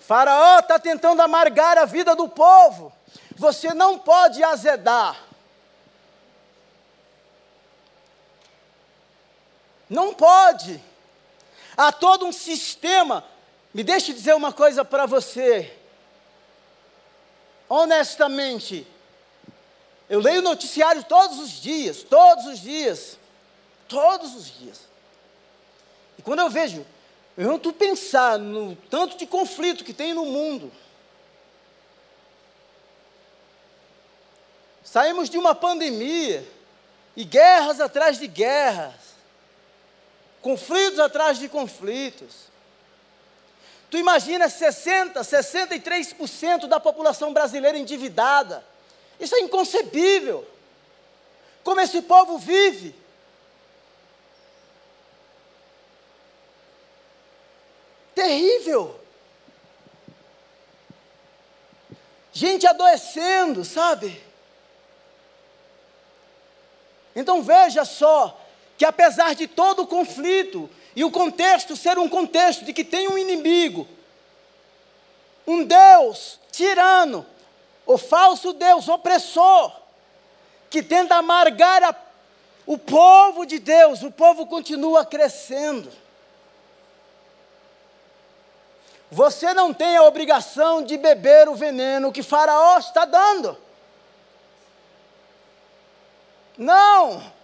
Faraó 0.00 0.60
está 0.60 0.78
tentando 0.78 1.20
amargar 1.20 1.78
a 1.78 1.84
vida 1.84 2.14
do 2.14 2.28
povo. 2.28 2.92
Você 3.36 3.74
não 3.74 3.98
pode 3.98 4.42
azedar. 4.42 5.16
Não 9.88 10.14
pode. 10.14 10.82
Há 11.76 11.92
todo 11.92 12.24
um 12.24 12.32
sistema. 12.32 13.24
Me 13.76 13.84
deixe 13.84 14.14
dizer 14.14 14.34
uma 14.34 14.54
coisa 14.54 14.86
para 14.86 15.04
você. 15.04 15.70
Honestamente, 17.68 18.86
eu 20.08 20.18
leio 20.18 20.40
noticiário 20.40 21.04
todos 21.04 21.38
os 21.38 21.60
dias, 21.60 22.02
todos 22.02 22.46
os 22.46 22.58
dias, 22.58 23.18
todos 23.86 24.34
os 24.34 24.46
dias. 24.46 24.80
E 26.18 26.22
quando 26.22 26.38
eu 26.38 26.48
vejo, 26.48 26.86
eu 27.36 27.48
não 27.48 27.56
estou 27.56 27.70
pensar 27.70 28.38
no 28.38 28.74
tanto 28.88 29.18
de 29.18 29.26
conflito 29.26 29.84
que 29.84 29.92
tem 29.92 30.14
no 30.14 30.24
mundo. 30.24 30.72
Saímos 34.82 35.28
de 35.28 35.36
uma 35.36 35.54
pandemia 35.54 36.50
e 37.14 37.24
guerras 37.24 37.78
atrás 37.78 38.18
de 38.18 38.26
guerras 38.26 38.94
conflitos 40.40 40.98
atrás 40.98 41.38
de 41.38 41.46
conflitos. 41.46 42.55
Tu 43.90 43.98
imagina 43.98 44.48
60, 44.48 45.20
63% 45.20 46.66
da 46.66 46.80
população 46.80 47.32
brasileira 47.32 47.78
endividada. 47.78 48.64
Isso 49.18 49.34
é 49.36 49.40
inconcebível. 49.40 50.46
Como 51.62 51.80
esse 51.80 52.02
povo 52.02 52.38
vive? 52.38 52.94
Terrível. 58.14 59.00
Gente 62.32 62.66
adoecendo, 62.66 63.64
sabe? 63.64 64.22
Então 67.14 67.42
veja 67.42 67.84
só, 67.84 68.38
que 68.76 68.84
apesar 68.84 69.34
de 69.34 69.46
todo 69.46 69.82
o 69.82 69.86
conflito, 69.86 70.68
e 70.96 71.04
o 71.04 71.10
contexto 71.10 71.76
ser 71.76 71.98
um 71.98 72.08
contexto 72.08 72.64
de 72.64 72.72
que 72.72 72.82
tem 72.82 73.06
um 73.06 73.18
inimigo, 73.18 73.86
um 75.46 75.62
Deus 75.62 76.40
tirano, 76.50 77.26
o 77.84 77.98
falso 77.98 78.54
Deus 78.54 78.88
opressor, 78.88 79.70
que 80.70 80.82
tenta 80.82 81.16
amargar 81.16 81.82
a, 81.84 81.94
o 82.66 82.78
povo 82.78 83.44
de 83.44 83.58
Deus, 83.58 84.02
o 84.02 84.10
povo 84.10 84.46
continua 84.46 85.04
crescendo. 85.04 85.92
Você 89.10 89.52
não 89.52 89.74
tem 89.74 89.98
a 89.98 90.02
obrigação 90.02 90.82
de 90.82 90.96
beber 90.96 91.46
o 91.46 91.54
veneno 91.54 92.10
que 92.10 92.22
Faraó 92.22 92.78
está 92.78 93.04
dando. 93.04 93.56
Não! 96.56 97.35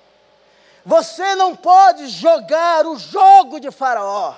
Você 0.84 1.34
não 1.34 1.54
pode 1.54 2.08
jogar 2.08 2.86
o 2.86 2.98
jogo 2.98 3.60
de 3.60 3.70
Faraó. 3.70 4.36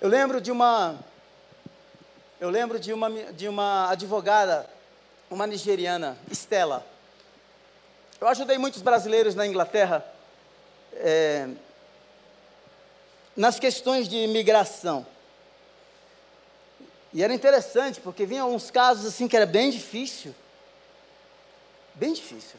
Eu 0.00 0.08
lembro 0.08 0.40
de 0.40 0.50
uma 0.50 0.98
eu 2.38 2.50
lembro 2.50 2.78
de 2.78 2.92
uma, 2.92 3.10
de 3.32 3.48
uma 3.48 3.90
advogada, 3.90 4.68
uma 5.30 5.46
nigeriana, 5.46 6.18
Estela. 6.30 6.86
Eu 8.20 8.28
ajudei 8.28 8.58
muitos 8.58 8.82
brasileiros 8.82 9.34
na 9.34 9.46
Inglaterra. 9.46 10.04
É, 10.92 11.48
nas 13.34 13.58
questões 13.58 14.06
de 14.08 14.16
imigração. 14.16 15.06
E 17.12 17.22
era 17.22 17.32
interessante, 17.32 18.00
porque 18.00 18.26
vinha 18.26 18.44
uns 18.44 18.70
casos 18.70 19.06
assim 19.06 19.26
que 19.28 19.36
era 19.36 19.46
bem 19.46 19.70
difícil. 19.70 20.34
Bem 21.94 22.12
difícil. 22.12 22.58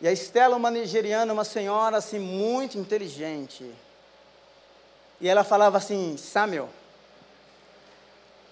E 0.00 0.06
a 0.06 0.12
Estela, 0.12 0.56
uma 0.56 0.70
nigeriana, 0.70 1.32
uma 1.32 1.44
senhora 1.44 1.96
assim 1.96 2.18
muito 2.18 2.78
inteligente. 2.78 3.70
E 5.20 5.28
ela 5.28 5.42
falava 5.42 5.78
assim, 5.78 6.16
Samuel, 6.16 6.68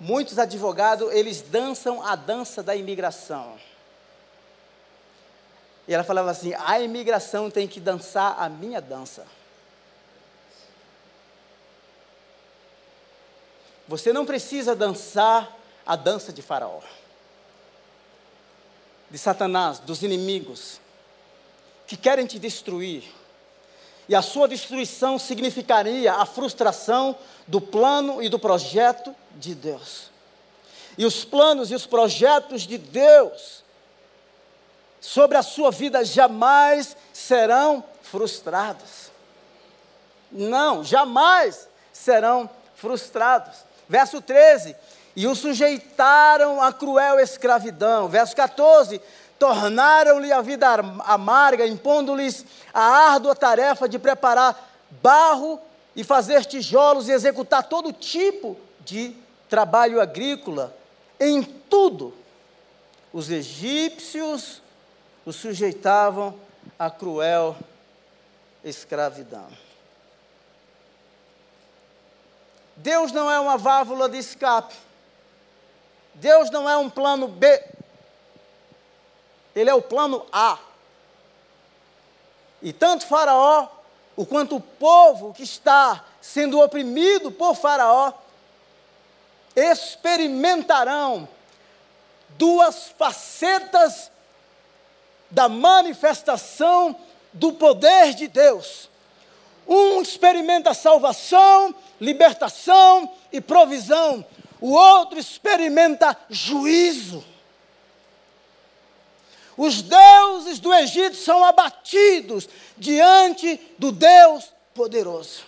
muitos 0.00 0.38
advogados, 0.38 1.12
eles 1.12 1.42
dançam 1.42 2.02
a 2.02 2.16
dança 2.16 2.62
da 2.62 2.74
imigração. 2.74 3.58
E 5.86 5.92
ela 5.92 6.04
falava 6.04 6.30
assim: 6.30 6.54
a 6.54 6.80
imigração 6.80 7.50
tem 7.50 7.68
que 7.68 7.78
dançar 7.78 8.36
a 8.38 8.48
minha 8.48 8.80
dança. 8.80 9.26
Você 13.86 14.12
não 14.12 14.24
precisa 14.24 14.74
dançar 14.74 15.54
a 15.84 15.94
dança 15.94 16.32
de 16.32 16.40
Faraó, 16.40 16.80
de 19.10 19.18
Satanás, 19.18 19.78
dos 19.78 20.02
inimigos, 20.02 20.80
que 21.86 21.96
querem 21.96 22.26
te 22.26 22.38
destruir. 22.38 23.04
E 24.08 24.14
a 24.14 24.22
sua 24.22 24.46
destruição 24.46 25.18
significaria 25.18 26.12
a 26.14 26.26
frustração 26.26 27.16
do 27.46 27.60
plano 27.60 28.22
e 28.22 28.28
do 28.28 28.38
projeto 28.38 29.14
de 29.36 29.54
Deus. 29.54 30.10
E 30.96 31.04
os 31.04 31.24
planos 31.24 31.70
e 31.70 31.74
os 31.74 31.86
projetos 31.86 32.62
de 32.62 32.78
Deus 32.78 33.64
sobre 35.00 35.36
a 35.36 35.42
sua 35.42 35.70
vida 35.70 36.04
jamais 36.04 36.96
serão 37.12 37.84
frustrados. 38.02 39.10
Não, 40.30 40.84
jamais 40.84 41.68
serão 41.92 42.48
frustrados. 42.74 43.58
Verso 43.88 44.20
13: 44.20 44.76
E 45.14 45.26
o 45.26 45.34
sujeitaram 45.34 46.62
à 46.62 46.72
cruel 46.72 47.20
escravidão. 47.20 48.08
Verso 48.08 48.34
14: 48.34 49.00
Tornaram-lhe 49.44 50.32
a 50.32 50.40
vida 50.40 50.66
amarga, 51.04 51.66
impondo-lhes 51.66 52.46
a 52.72 52.80
árdua 52.80 53.36
tarefa 53.36 53.86
de 53.86 53.98
preparar 53.98 54.72
barro 55.02 55.60
e 55.94 56.02
fazer 56.02 56.46
tijolos 56.46 57.10
e 57.10 57.12
executar 57.12 57.62
todo 57.64 57.92
tipo 57.92 58.56
de 58.80 59.14
trabalho 59.46 60.00
agrícola. 60.00 60.74
Em 61.20 61.42
tudo, 61.42 62.14
os 63.12 63.28
egípcios 63.28 64.62
o 65.26 65.30
sujeitavam 65.30 66.34
à 66.78 66.88
cruel 66.90 67.54
escravidão. 68.64 69.48
Deus 72.76 73.12
não 73.12 73.30
é 73.30 73.38
uma 73.38 73.58
válvula 73.58 74.08
de 74.08 74.16
escape. 74.16 74.74
Deus 76.14 76.50
não 76.50 76.66
é 76.66 76.78
um 76.78 76.88
plano 76.88 77.28
B. 77.28 77.74
Ele 79.54 79.70
é 79.70 79.74
o 79.74 79.82
plano 79.82 80.26
A. 80.32 80.58
E 82.62 82.72
tanto 82.72 83.06
Faraó, 83.06 83.68
o 84.16 84.24
quanto 84.24 84.56
o 84.56 84.60
povo 84.60 85.32
que 85.32 85.42
está 85.42 86.04
sendo 86.20 86.60
oprimido 86.60 87.30
por 87.30 87.54
Faraó, 87.54 88.12
experimentarão 89.54 91.28
duas 92.30 92.88
facetas 92.98 94.10
da 95.30 95.48
manifestação 95.48 96.96
do 97.32 97.52
poder 97.52 98.14
de 98.14 98.28
Deus. 98.28 98.88
Um 99.66 100.00
experimenta 100.00 100.74
salvação, 100.74 101.74
libertação 102.00 103.10
e 103.32 103.40
provisão, 103.40 104.24
o 104.60 104.72
outro 104.72 105.18
experimenta 105.18 106.16
juízo. 106.30 107.24
Os 109.56 109.82
deuses 109.82 110.58
do 110.58 110.72
Egito 110.72 111.16
são 111.16 111.44
abatidos 111.44 112.48
diante 112.76 113.60
do 113.78 113.92
Deus 113.92 114.52
poderoso. 114.74 115.44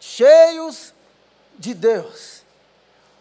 Cheios 0.00 0.92
de 1.58 1.74
Deus 1.74 2.38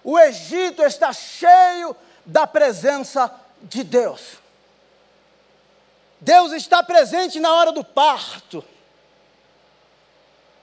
o 0.07 0.17
Egito 0.17 0.81
está 0.83 1.11
cheio 1.11 1.93
da 2.25 2.47
presença 2.47 3.29
de 3.61 3.83
Deus. 3.83 4.37
Deus 6.21 6.53
está 6.53 6.81
presente 6.81 7.41
na 7.41 7.53
hora 7.53 7.73
do 7.73 7.83
parto. 7.83 8.63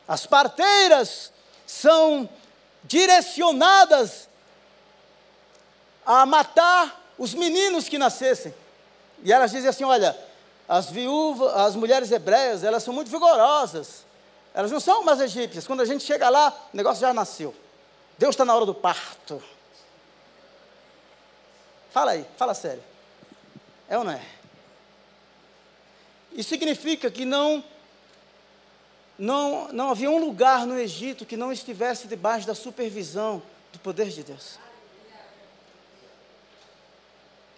As 0.08 0.24
parteiras 0.24 1.30
são 1.66 2.26
direcionadas 2.84 4.26
a 6.04 6.24
matar 6.26 7.12
os 7.18 7.34
meninos 7.34 7.88
que 7.88 7.98
nascessem. 7.98 8.54
E 9.22 9.32
elas 9.32 9.50
dizem 9.50 9.68
assim: 9.68 9.84
olha, 9.84 10.16
as 10.68 10.90
viúvas, 10.90 11.54
as 11.54 11.76
mulheres 11.76 12.10
hebreias, 12.10 12.64
elas 12.64 12.82
são 12.82 12.94
muito 12.94 13.10
vigorosas. 13.10 14.04
Elas 14.52 14.70
não 14.70 14.80
são 14.80 15.00
umas 15.02 15.20
egípcias. 15.20 15.66
Quando 15.66 15.80
a 15.80 15.84
gente 15.84 16.04
chega 16.04 16.28
lá, 16.28 16.50
o 16.72 16.76
negócio 16.76 17.00
já 17.00 17.12
nasceu. 17.12 17.54
Deus 18.16 18.34
está 18.34 18.44
na 18.44 18.54
hora 18.54 18.64
do 18.64 18.74
parto. 18.74 19.42
Fala 21.90 22.12
aí, 22.12 22.24
fala 22.36 22.54
sério. 22.54 22.82
É 23.88 23.98
ou 23.98 24.04
não 24.04 24.12
é? 24.12 24.22
Isso 26.32 26.48
significa 26.48 27.10
que 27.10 27.24
não, 27.24 27.62
não, 29.18 29.68
não 29.72 29.90
havia 29.90 30.10
um 30.10 30.18
lugar 30.18 30.66
no 30.66 30.78
Egito 30.78 31.24
que 31.26 31.36
não 31.36 31.52
estivesse 31.52 32.08
debaixo 32.08 32.46
da 32.46 32.54
supervisão 32.54 33.42
do 33.72 33.78
poder 33.78 34.08
de 34.08 34.22
Deus. 34.22 34.58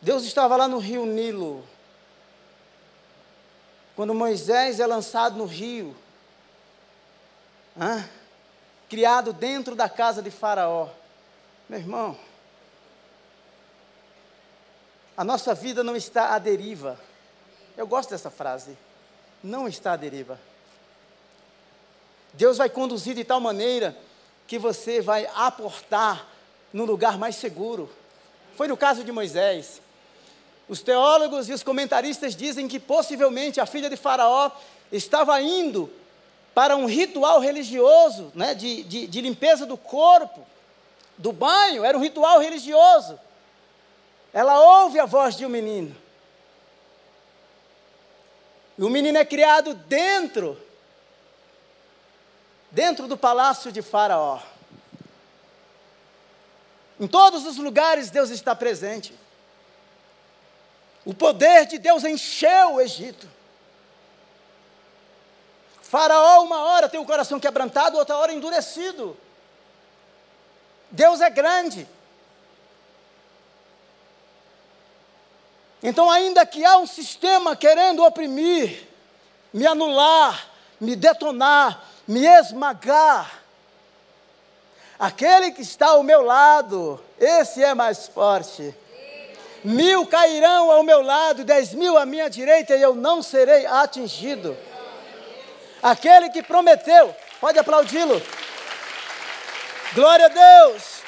Deus 0.07 0.23
estava 0.23 0.57
lá 0.57 0.69
no 0.69 0.79
rio 0.79 1.05
Nilo. 1.05 1.66
Quando 3.97 4.14
Moisés 4.14 4.79
é 4.79 4.87
lançado 4.87 5.37
no 5.37 5.47
rio. 5.47 5.97
Criado 8.88 9.33
dentro 9.33 9.75
da 9.75 9.88
casa 9.88 10.23
de 10.23 10.31
Faraó. 10.31 10.90
Meu 11.69 11.81
irmão, 11.81 12.16
a 15.16 15.25
nossa 15.25 15.53
vida 15.57 15.83
não 15.83 15.97
está 15.97 16.37
à 16.37 16.38
deriva. 16.38 16.97
Eu 17.77 17.88
gosto 17.88 18.11
dessa 18.11 18.31
frase. 18.31 18.79
Não 19.42 19.66
está 19.66 19.95
à 19.95 19.97
deriva. 19.97 20.38
Deus 22.33 22.59
vai 22.59 22.71
conduzir 22.71 23.16
de 23.16 23.25
tal 23.25 23.40
maneira 23.40 23.97
que 24.47 24.57
você 24.57 25.01
vai 25.01 25.29
aportar 25.35 26.29
no 26.73 26.85
lugar 26.85 27.19
mais 27.19 27.35
seguro. 27.35 27.92
Foi 28.55 28.69
no 28.69 28.77
caso 28.77 29.03
de 29.03 29.11
Moisés. 29.11 29.85
Os 30.68 30.83
teólogos 30.83 31.48
e 31.48 31.52
os 31.52 31.62
comentaristas 31.62 32.35
dizem 32.35 32.66
que 32.66 32.81
possivelmente 32.81 33.61
a 33.61 33.66
filha 33.66 33.88
de 33.88 33.96
Faraó 33.96 34.50
estava 34.90 35.40
indo 35.40 35.90
para 36.55 36.76
um 36.76 36.87
ritual 36.87 37.38
religioso, 37.38 38.33
né, 38.35 38.55
de, 38.55 38.83
de, 38.85 39.07
de 39.07 39.20
limpeza 39.20 39.66
do 39.66 39.76
corpo, 39.76 40.44
do 41.18 41.33
banho, 41.33 41.85
era 41.85 41.96
um 41.96 42.00
ritual 42.00 42.40
religioso. 42.40 43.18
Ela 44.33 44.59
ouve 44.83 44.98
a 44.98 45.07
voz 45.07 45.37
de 45.37 45.46
um 45.46 45.48
menino. 45.48 45.94
E 48.79 48.83
o 48.83 48.90
menino 48.90 49.16
é 49.16 49.24
criado 49.24 49.74
dentro, 49.74 50.61
dentro 52.70 53.07
do 53.07 53.16
palácio 53.16 53.72
de 53.72 53.81
Faraó. 53.81 54.40
Em 56.98 57.07
todos 57.07 57.46
os 57.46 57.57
lugares 57.57 58.11
Deus 58.11 58.31
está 58.31 58.55
presente. 58.55 59.14
O 61.07 61.14
poder 61.14 61.66
de 61.66 61.79
Deus 61.79 62.03
encheu 62.03 62.75
o 62.75 62.81
Egito. 62.81 63.29
Faraó, 65.81 66.42
uma 66.42 66.64
hora 66.64 66.88
tem 66.88 66.99
o 66.99 67.07
coração 67.07 67.38
quebrantado, 67.38 67.96
outra 67.96 68.17
hora 68.17 68.33
endurecido. 68.33 69.17
Deus 70.90 71.21
é 71.21 71.31
grande. 71.31 71.87
Então, 75.81 76.11
ainda 76.11 76.44
que 76.44 76.65
há 76.65 76.77
um 76.79 76.88
sistema 76.88 77.54
querendo 77.54 78.02
oprimir, 78.04 78.88
me 79.52 79.65
anular, 79.65 80.48
me 80.81 80.96
detonar, 80.96 81.85
me 82.09 82.27
esmagar, 82.27 83.44
aquele 84.98 85.52
que 85.52 85.63
está 85.63 85.90
ao 85.90 86.02
meu 86.02 86.23
lado, 86.23 87.00
esse 87.17 87.63
é 87.63 87.75
mais 87.75 88.09
forte. 88.09 88.75
Mil 89.67 90.06
cairão 90.06 90.71
ao 90.71 90.85
meu 90.85 91.02
lado, 91.02 91.44
dez 91.44 91.75
mil 91.75 91.98
à 91.98 92.06
minha 92.06 92.31
direita, 92.31 92.77
e 92.77 92.81
eu 92.81 92.94
não 92.94 93.21
serei 93.21 93.67
atingido. 93.67 94.56
Aquele 95.83 96.31
que 96.31 96.40
prometeu, 96.40 97.12
pode 97.40 97.58
aplaudi-lo. 97.58 98.23
Glória 99.92 100.27
a 100.27 100.29
Deus. 100.29 101.02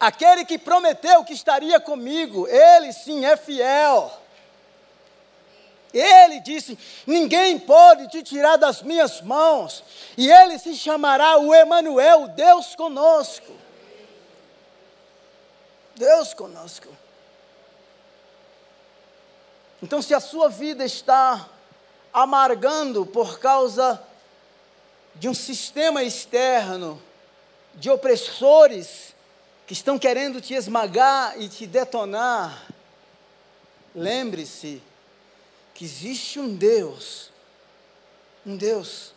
Aquele 0.00 0.46
que 0.46 0.56
prometeu 0.56 1.22
que 1.24 1.34
estaria 1.34 1.78
comigo, 1.78 2.48
ele 2.48 2.90
sim 2.90 3.26
é 3.26 3.36
fiel. 3.36 4.10
Ele 5.92 6.40
disse: 6.40 6.78
Ninguém 7.06 7.58
pode 7.58 8.08
te 8.08 8.22
tirar 8.22 8.56
das 8.56 8.80
minhas 8.80 9.20
mãos. 9.20 9.84
E 10.16 10.30
ele 10.30 10.58
se 10.58 10.74
chamará 10.74 11.36
o 11.36 11.54
Emanuel, 11.54 12.28
Deus 12.28 12.74
conosco. 12.74 13.60
Deus 15.96 16.34
conosco. 16.34 16.88
Então, 19.82 20.00
se 20.00 20.14
a 20.14 20.20
sua 20.20 20.48
vida 20.48 20.84
está 20.84 21.48
amargando 22.12 23.04
por 23.04 23.38
causa 23.38 24.00
de 25.14 25.28
um 25.28 25.34
sistema 25.34 26.04
externo, 26.04 27.02
de 27.74 27.90
opressores 27.90 29.14
que 29.66 29.72
estão 29.72 29.98
querendo 29.98 30.40
te 30.40 30.54
esmagar 30.54 31.40
e 31.40 31.48
te 31.48 31.66
detonar, 31.66 32.66
lembre-se 33.94 34.82
que 35.74 35.84
existe 35.84 36.38
um 36.38 36.54
Deus, 36.54 37.30
um 38.46 38.56
Deus 38.56 39.12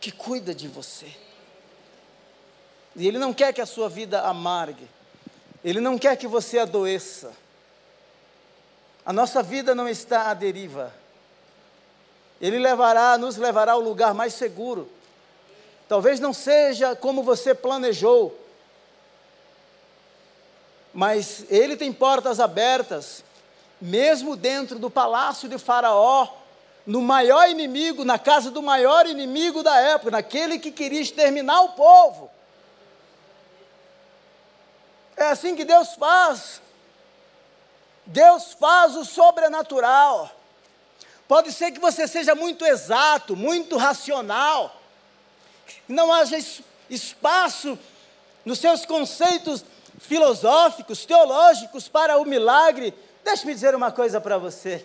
que 0.00 0.10
cuida 0.10 0.54
de 0.54 0.68
você. 0.68 1.14
E 2.96 3.06
Ele 3.06 3.18
não 3.18 3.34
quer 3.34 3.52
que 3.52 3.60
a 3.60 3.66
sua 3.66 3.88
vida 3.88 4.22
amargue, 4.22 4.88
Ele 5.64 5.80
não 5.80 5.98
quer 5.98 6.16
que 6.16 6.26
você 6.26 6.58
adoeça. 6.58 7.32
A 9.04 9.12
nossa 9.12 9.42
vida 9.42 9.74
não 9.74 9.88
está 9.88 10.30
à 10.30 10.34
deriva. 10.34 10.92
Ele 12.40 12.58
levará, 12.58 13.18
nos 13.18 13.36
levará 13.36 13.72
ao 13.72 13.80
lugar 13.80 14.14
mais 14.14 14.34
seguro. 14.34 14.90
Talvez 15.88 16.20
não 16.20 16.32
seja 16.32 16.94
como 16.94 17.22
você 17.22 17.54
planejou, 17.54 18.38
mas 20.94 21.44
Ele 21.50 21.76
tem 21.76 21.92
portas 21.92 22.40
abertas 22.40 23.24
mesmo 23.80 24.36
dentro 24.36 24.78
do 24.78 24.90
palácio 24.90 25.48
de 25.48 25.58
Faraó, 25.58 26.28
no 26.86 27.00
maior 27.00 27.48
inimigo, 27.48 28.04
na 28.04 28.18
casa 28.18 28.50
do 28.50 28.62
maior 28.62 29.06
inimigo 29.06 29.62
da 29.62 29.78
época, 29.80 30.10
naquele 30.10 30.58
que 30.58 30.70
queria 30.70 31.00
exterminar 31.00 31.62
o 31.62 31.70
povo. 31.70 32.30
É 35.20 35.26
assim 35.26 35.54
que 35.54 35.64
Deus 35.64 35.94
faz. 35.94 36.60
Deus 38.04 38.54
faz 38.54 38.96
o 38.96 39.04
sobrenatural. 39.04 40.34
Pode 41.28 41.52
ser 41.52 41.70
que 41.70 41.78
você 41.78 42.08
seja 42.08 42.34
muito 42.34 42.66
exato, 42.66 43.36
muito 43.36 43.76
racional, 43.76 44.82
não 45.86 46.12
haja 46.12 46.36
espaço 46.88 47.78
nos 48.44 48.58
seus 48.58 48.84
conceitos 48.84 49.64
filosóficos, 50.00 51.06
teológicos 51.06 51.86
para 51.86 52.18
o 52.18 52.24
milagre, 52.24 52.92
Deixe-me 53.22 53.54
dizer 53.54 53.74
uma 53.74 53.92
coisa 53.92 54.20
para 54.20 54.38
você. 54.38 54.84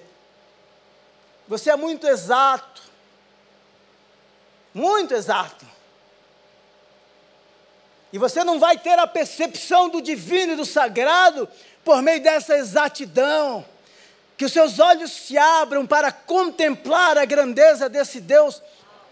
Você 1.47 1.69
é 1.69 1.75
muito 1.75 2.07
exato. 2.07 2.81
Muito 4.73 5.13
exato. 5.13 5.65
E 8.15 8.17
você 8.17 8.45
não 8.45 8.61
vai 8.61 8.77
ter 8.77 8.97
a 8.97 9.05
percepção 9.05 9.89
do 9.89 10.01
divino 10.01 10.53
e 10.53 10.55
do 10.55 10.63
sagrado 10.63 11.49
por 11.83 12.01
meio 12.01 12.23
dessa 12.23 12.55
exatidão. 12.55 13.65
Que 14.37 14.45
os 14.45 14.53
seus 14.53 14.79
olhos 14.79 15.11
se 15.11 15.37
abram 15.37 15.85
para 15.85 16.13
contemplar 16.13 17.17
a 17.17 17.25
grandeza 17.25 17.89
desse 17.89 18.21
Deus 18.21 18.63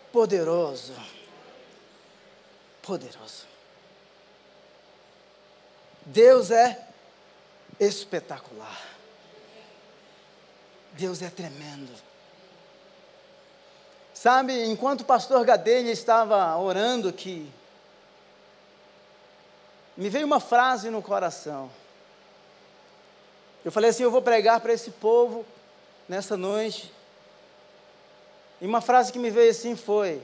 poderoso. 0.10 0.94
Poderoso. 2.82 3.46
Deus 6.06 6.50
é 6.50 6.88
espetacular. 7.82 8.82
Deus 10.94 11.22
é 11.22 11.30
tremendo. 11.30 11.92
Sabe, 14.14 14.64
enquanto 14.64 15.02
o 15.02 15.06
pastor 15.06 15.44
Gadelha 15.44 15.92
estava 15.92 16.56
orando 16.56 17.10
aqui, 17.10 17.52
me 19.96 20.10
veio 20.10 20.26
uma 20.26 20.40
frase 20.40 20.90
no 20.90 21.02
coração. 21.02 21.70
Eu 23.64 23.72
falei 23.72 23.90
assim: 23.90 24.04
eu 24.04 24.12
vou 24.12 24.22
pregar 24.22 24.60
para 24.60 24.74
esse 24.74 24.92
povo 24.92 25.46
nessa 26.08 26.36
noite. 26.36 26.94
E 28.62 28.66
uma 28.66 28.82
frase 28.82 29.12
que 29.12 29.20
me 29.20 29.30
veio 29.30 29.52
assim 29.52 29.76
foi: 29.76 30.22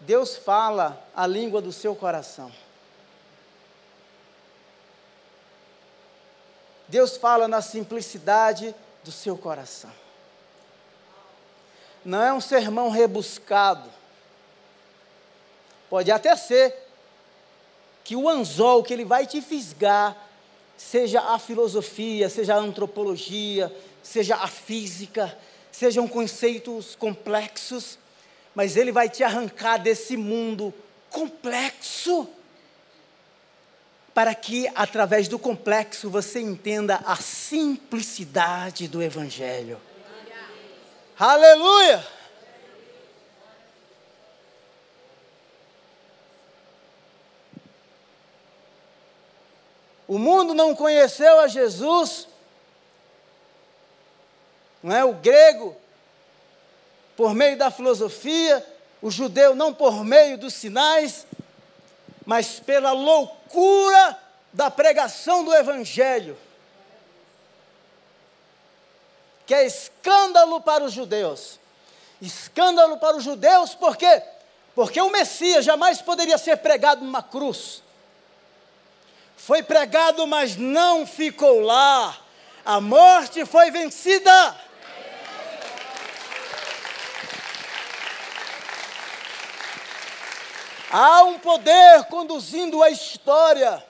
Deus 0.00 0.36
fala 0.36 1.02
a 1.14 1.26
língua 1.26 1.60
do 1.60 1.72
seu 1.72 1.94
coração. 1.94 2.50
Deus 6.88 7.16
fala 7.16 7.46
na 7.46 7.62
simplicidade 7.62 8.74
do 9.04 9.12
seu 9.12 9.36
coração 9.36 9.90
não 12.04 12.22
é 12.22 12.32
um 12.32 12.40
sermão 12.40 12.90
rebuscado. 12.90 13.88
Pode 15.88 16.10
até 16.10 16.34
ser 16.36 16.89
que 18.10 18.16
o 18.16 18.28
anzol 18.28 18.82
que 18.82 18.92
ele 18.92 19.04
vai 19.04 19.24
te 19.24 19.40
fisgar 19.40 20.16
seja 20.76 21.20
a 21.20 21.38
filosofia, 21.38 22.28
seja 22.28 22.56
a 22.56 22.58
antropologia, 22.58 23.72
seja 24.02 24.34
a 24.34 24.48
física, 24.48 25.38
sejam 25.70 26.08
conceitos 26.08 26.96
complexos, 26.96 28.00
mas 28.52 28.76
ele 28.76 28.90
vai 28.90 29.08
te 29.08 29.22
arrancar 29.22 29.76
desse 29.76 30.16
mundo 30.16 30.74
complexo 31.08 32.28
para 34.12 34.34
que 34.34 34.68
através 34.74 35.28
do 35.28 35.38
complexo 35.38 36.10
você 36.10 36.40
entenda 36.40 36.96
a 37.06 37.14
simplicidade 37.14 38.88
do 38.88 39.00
evangelho. 39.00 39.80
Aleluia! 41.16 42.04
O 50.10 50.18
mundo 50.18 50.54
não 50.54 50.74
conheceu 50.74 51.38
a 51.38 51.46
Jesus, 51.46 52.26
não 54.82 54.96
é? 54.96 55.04
O 55.04 55.12
grego, 55.12 55.76
por 57.16 57.32
meio 57.32 57.56
da 57.56 57.70
filosofia, 57.70 58.66
o 59.00 59.08
judeu 59.08 59.54
não 59.54 59.72
por 59.72 60.04
meio 60.04 60.36
dos 60.36 60.54
sinais, 60.54 61.24
mas 62.26 62.58
pela 62.58 62.90
loucura 62.90 64.18
da 64.52 64.68
pregação 64.68 65.44
do 65.44 65.54
Evangelho 65.54 66.36
que 69.46 69.54
é 69.54 69.64
escândalo 69.64 70.60
para 70.60 70.82
os 70.82 70.92
judeus. 70.92 71.60
Escândalo 72.20 72.98
para 72.98 73.16
os 73.16 73.22
judeus, 73.22 73.76
por 73.76 73.96
quê? 73.96 74.22
Porque 74.74 75.00
o 75.00 75.10
Messias 75.10 75.64
jamais 75.64 76.02
poderia 76.02 76.36
ser 76.36 76.56
pregado 76.56 77.04
numa 77.04 77.22
cruz. 77.22 77.80
Foi 79.42 79.62
pregado, 79.62 80.26
mas 80.26 80.54
não 80.54 81.06
ficou 81.06 81.60
lá. 81.60 82.14
A 82.62 82.78
morte 82.78 83.46
foi 83.46 83.70
vencida. 83.70 84.54
Há 90.90 91.22
um 91.24 91.38
poder 91.38 92.04
conduzindo 92.10 92.82
a 92.82 92.90
história. 92.90 93.82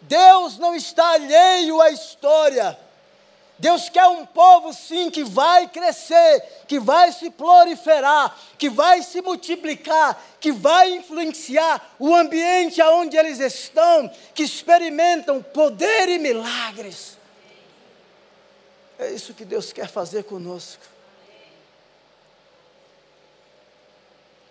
Deus 0.00 0.58
não 0.58 0.74
está 0.74 1.12
alheio 1.12 1.80
à 1.80 1.90
história. 1.90 2.76
Deus 3.56 3.88
quer 3.88 4.06
um 4.06 4.26
povo, 4.26 4.72
sim, 4.72 5.10
que 5.10 5.22
vai 5.22 5.68
crescer, 5.68 6.42
que 6.66 6.80
vai 6.80 7.12
se 7.12 7.30
proliferar, 7.30 8.36
que 8.58 8.68
vai 8.68 9.02
se 9.02 9.22
multiplicar, 9.22 10.20
que 10.40 10.50
vai 10.50 10.96
influenciar 10.96 11.94
o 11.98 12.14
ambiente 12.14 12.82
aonde 12.82 13.16
eles 13.16 13.38
estão, 13.38 14.10
que 14.34 14.42
experimentam 14.42 15.40
poder 15.40 16.08
e 16.08 16.18
milagres. 16.18 17.16
É 18.98 19.10
isso 19.10 19.34
que 19.34 19.44
Deus 19.44 19.72
quer 19.72 19.88
fazer 19.88 20.24
conosco. 20.24 20.82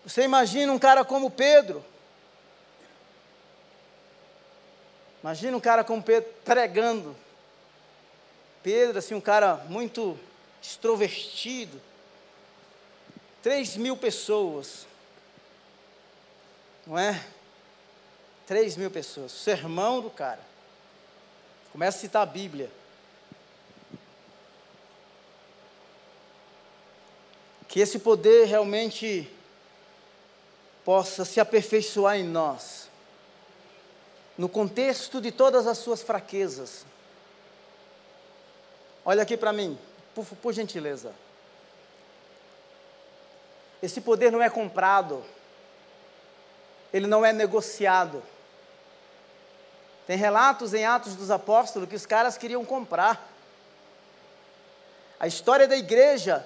Você 0.06 0.24
imagina 0.24 0.72
um 0.72 0.80
cara 0.80 1.04
como 1.04 1.30
Pedro. 1.30 1.84
Imagina 5.22 5.56
um 5.56 5.62
cara 5.62 5.84
como 5.84 6.04
Pedro 6.04 6.30
pregando 6.44 7.23
Pedro, 8.64 8.98
assim, 8.98 9.14
um 9.14 9.22
cara 9.22 9.58
muito 9.68 10.18
extrovertido. 10.62 11.80
Três 13.42 13.76
mil 13.76 13.98
pessoas. 13.98 14.88
Não 16.88 16.98
é? 16.98 17.22
Três 18.48 18.78
mil 18.78 18.90
pessoas. 18.90 19.34
Sermão 19.34 20.02
do 20.02 20.10
cara. 20.10 20.40
Começa 21.74 21.98
a 21.98 22.02
citar 22.02 22.24
a 22.24 22.26
Bíblia. 22.26 22.72
Que 27.68 27.82
esse 27.82 28.00
poder 28.00 28.46
realmente 28.46 29.30
possa 30.86 31.26
se 31.26 31.40
aperfeiçoar 31.40 32.18
em 32.18 32.24
nós. 32.24 32.90
no 34.38 34.50
contexto 34.50 35.22
de 35.22 35.32
todas 35.32 35.68
as 35.68 35.78
suas 35.78 36.02
fraquezas. 36.02 36.86
Olha 39.06 39.24
aqui 39.24 39.36
para 39.36 39.52
mim, 39.52 39.78
por, 40.16 40.26
por 40.26 40.54
gentileza. 40.54 41.14
Esse 43.82 44.00
poder 44.00 44.32
não 44.32 44.42
é 44.42 44.50
comprado, 44.50 45.24
ele 46.94 47.06
não 47.06 47.26
é 47.26 47.34
negociado. 47.34 48.24
Tem 50.08 50.18
relatos 50.18 50.74
em 50.74 50.86
Atos 50.86 51.16
dos 51.16 51.32
Apóstolos 51.32 51.90
que 51.90 51.96
os 51.96 52.06
caras 52.06 52.38
queriam 52.38 52.64
comprar. 52.64 53.30
A 55.20 55.28
história 55.28 55.68
da 55.68 55.76
igreja, 55.76 56.46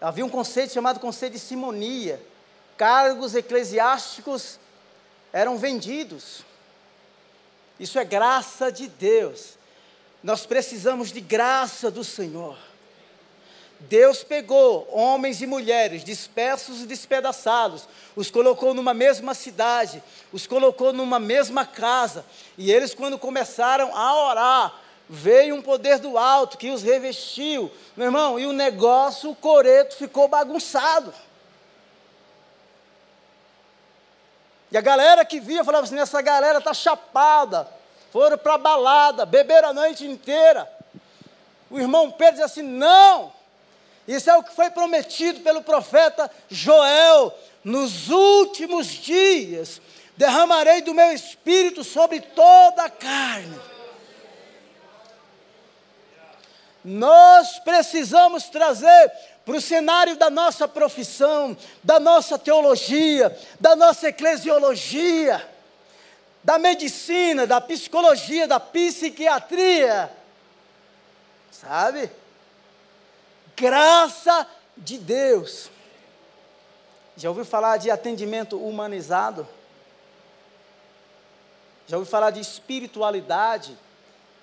havia 0.00 0.24
um 0.24 0.28
conceito 0.28 0.72
chamado 0.72 1.00
conceito 1.00 1.34
de 1.34 1.38
simonia. 1.38 2.20
Cargos 2.76 3.34
eclesiásticos 3.34 4.58
eram 5.32 5.58
vendidos. 5.58 6.44
Isso 7.78 7.98
é 7.98 8.04
graça 8.04 8.70
de 8.70 8.88
Deus. 8.88 9.58
Nós 10.22 10.44
precisamos 10.44 11.10
de 11.10 11.20
graça 11.20 11.90
do 11.90 12.04
Senhor. 12.04 12.56
Deus 13.80 14.22
pegou 14.22 14.86
homens 14.92 15.40
e 15.40 15.46
mulheres 15.46 16.04
dispersos 16.04 16.82
e 16.82 16.86
despedaçados, 16.86 17.88
os 18.14 18.30
colocou 18.30 18.74
numa 18.74 18.92
mesma 18.92 19.32
cidade, 19.32 20.02
os 20.30 20.46
colocou 20.46 20.92
numa 20.92 21.18
mesma 21.18 21.64
casa, 21.64 22.24
e 22.58 22.70
eles, 22.70 22.92
quando 22.92 23.18
começaram 23.18 23.96
a 23.96 24.28
orar, 24.28 24.80
veio 25.08 25.54
um 25.54 25.62
poder 25.62 25.98
do 25.98 26.18
alto 26.18 26.58
que 26.58 26.70
os 26.70 26.82
revestiu, 26.82 27.72
meu 27.96 28.06
irmão, 28.06 28.38
e 28.38 28.44
o 28.44 28.52
negócio, 28.52 29.30
o 29.30 29.34
coreto 29.34 29.96
ficou 29.96 30.28
bagunçado. 30.28 31.14
E 34.70 34.76
a 34.76 34.80
galera 34.80 35.24
que 35.24 35.40
via 35.40 35.64
falava 35.64 35.84
assim: 35.84 35.98
essa 35.98 36.20
galera 36.20 36.58
está 36.58 36.72
chapada, 36.72 37.66
foram 38.12 38.36
para 38.36 38.54
a 38.54 38.58
balada, 38.58 39.24
beberam 39.24 39.70
a 39.70 39.72
noite 39.72 40.06
inteira. 40.06 40.70
O 41.70 41.78
irmão 41.78 42.10
Pedro 42.10 42.34
diz 42.36 42.44
assim: 42.44 42.62
não, 42.62 43.32
isso 44.06 44.30
é 44.30 44.36
o 44.36 44.42
que 44.42 44.54
foi 44.54 44.70
prometido 44.70 45.40
pelo 45.40 45.62
profeta 45.62 46.30
Joel. 46.48 47.32
Nos 47.62 48.08
últimos 48.08 48.86
dias 48.86 49.80
derramarei 50.16 50.82
do 50.82 50.94
meu 50.94 51.12
espírito 51.12 51.84
sobre 51.84 52.20
toda 52.20 52.84
a 52.84 52.90
carne. 52.90 53.60
Nós 56.84 57.58
precisamos 57.58 58.44
trazer 58.48 59.12
para 59.44 59.56
o 59.56 59.60
cenário 59.60 60.16
da 60.16 60.30
nossa 60.30 60.66
profissão, 60.66 61.56
da 61.82 62.00
nossa 62.00 62.38
teologia, 62.38 63.36
da 63.58 63.76
nossa 63.76 64.08
eclesiologia, 64.08 65.46
da 66.42 66.58
medicina, 66.58 67.46
da 67.46 67.60
psicologia, 67.60 68.46
da 68.46 68.58
psiquiatria. 68.58 70.10
Sabe? 71.50 72.10
Graça 73.56 74.46
de 74.76 74.98
Deus. 74.98 75.70
Já 77.16 77.28
ouviu 77.28 77.44
falar 77.44 77.76
de 77.76 77.90
atendimento 77.90 78.58
humanizado? 78.58 79.46
Já 81.86 81.96
ouviu 81.96 82.10
falar 82.10 82.30
de 82.30 82.40
espiritualidade? 82.40 83.76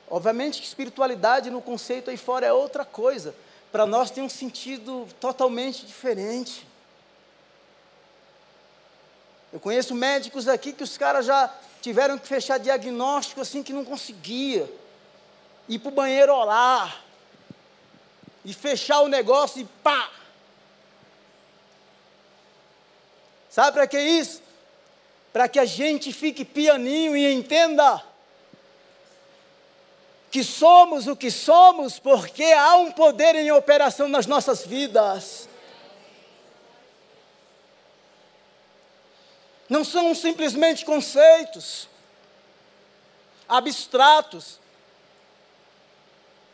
Obviamente 0.09 0.61
que 0.61 0.67
espiritualidade 0.67 1.49
no 1.49 1.61
conceito 1.61 2.09
aí 2.09 2.17
fora 2.17 2.45
é 2.45 2.53
outra 2.53 2.85
coisa 2.85 3.33
para 3.71 3.85
nós 3.85 4.11
tem 4.11 4.23
um 4.23 4.29
sentido 4.29 5.07
totalmente 5.19 5.85
diferente. 5.85 6.65
Eu 9.51 9.59
conheço 9.59 9.93
médicos 9.93 10.47
aqui 10.47 10.73
que 10.73 10.83
os 10.83 10.97
caras 10.97 11.25
já 11.25 11.53
tiveram 11.87 12.17
que 12.17 12.27
fechar 12.27 12.57
diagnóstico 12.57 13.39
assim 13.39 13.63
que 13.63 13.71
não 13.71 13.85
conseguia. 13.85 14.69
Ir 15.69 15.79
para 15.79 15.87
o 15.87 15.93
banheiro 15.93 16.33
orar. 16.33 17.01
E 18.43 18.53
fechar 18.53 18.99
o 18.99 19.07
negócio 19.07 19.61
e 19.61 19.65
pá! 19.81 20.11
Sabe 23.49 23.71
para 23.71 23.87
que 23.87 23.97
isso? 23.97 24.41
Para 25.31 25.47
que 25.47 25.57
a 25.57 25.65
gente 25.65 26.11
fique 26.11 26.43
pianinho 26.43 27.15
e 27.15 27.33
entenda 27.33 28.03
que 30.29 30.43
somos 30.43 31.07
o 31.07 31.15
que 31.15 31.31
somos 31.31 31.99
porque 31.99 32.43
há 32.43 32.75
um 32.75 32.91
poder 32.91 33.33
em 33.35 33.49
operação 33.51 34.09
nas 34.09 34.27
nossas 34.27 34.65
vidas. 34.65 35.47
Não 39.69 39.83
são 39.83 40.15
simplesmente 40.15 40.85
conceitos 40.85 41.87
abstratos. 43.47 44.59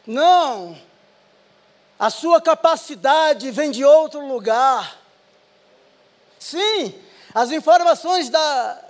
Não. 0.06 0.78
A 1.98 2.10
sua 2.10 2.42
capacidade 2.42 3.50
vem 3.52 3.72
de 3.72 3.84
outro 3.84 4.26
lugar. 4.28 5.00
Sim, 6.38 6.94
as 7.34 7.52
informações 7.52 8.30
da, 8.30 8.82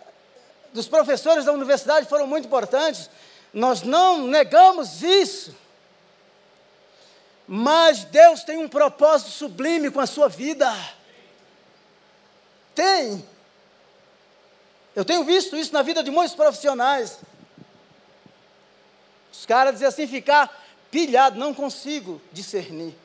dos 0.73 0.87
professores 0.87 1.45
da 1.45 1.51
universidade 1.51 2.07
foram 2.07 2.25
muito 2.25 2.45
importantes, 2.45 3.09
nós 3.53 3.83
não 3.83 4.27
negamos 4.27 5.03
isso. 5.03 5.55
Mas 7.47 8.05
Deus 8.05 8.43
tem 8.43 8.57
um 8.57 8.69
propósito 8.69 9.29
sublime 9.29 9.91
com 9.91 9.99
a 9.99 10.07
sua 10.07 10.27
vida. 10.27 10.73
Tem. 12.73 13.23
Eu 14.95 15.03
tenho 15.03 15.23
visto 15.23 15.55
isso 15.55 15.73
na 15.73 15.81
vida 15.81 16.03
de 16.03 16.11
muitos 16.11 16.35
profissionais. 16.35 17.19
Os 19.31 19.45
caras 19.45 19.73
dizem 19.73 19.87
assim, 19.87 20.07
ficar 20.07 20.63
pilhado, 20.91 21.39
não 21.39 21.53
consigo 21.53 22.21
discernir. 22.31 22.95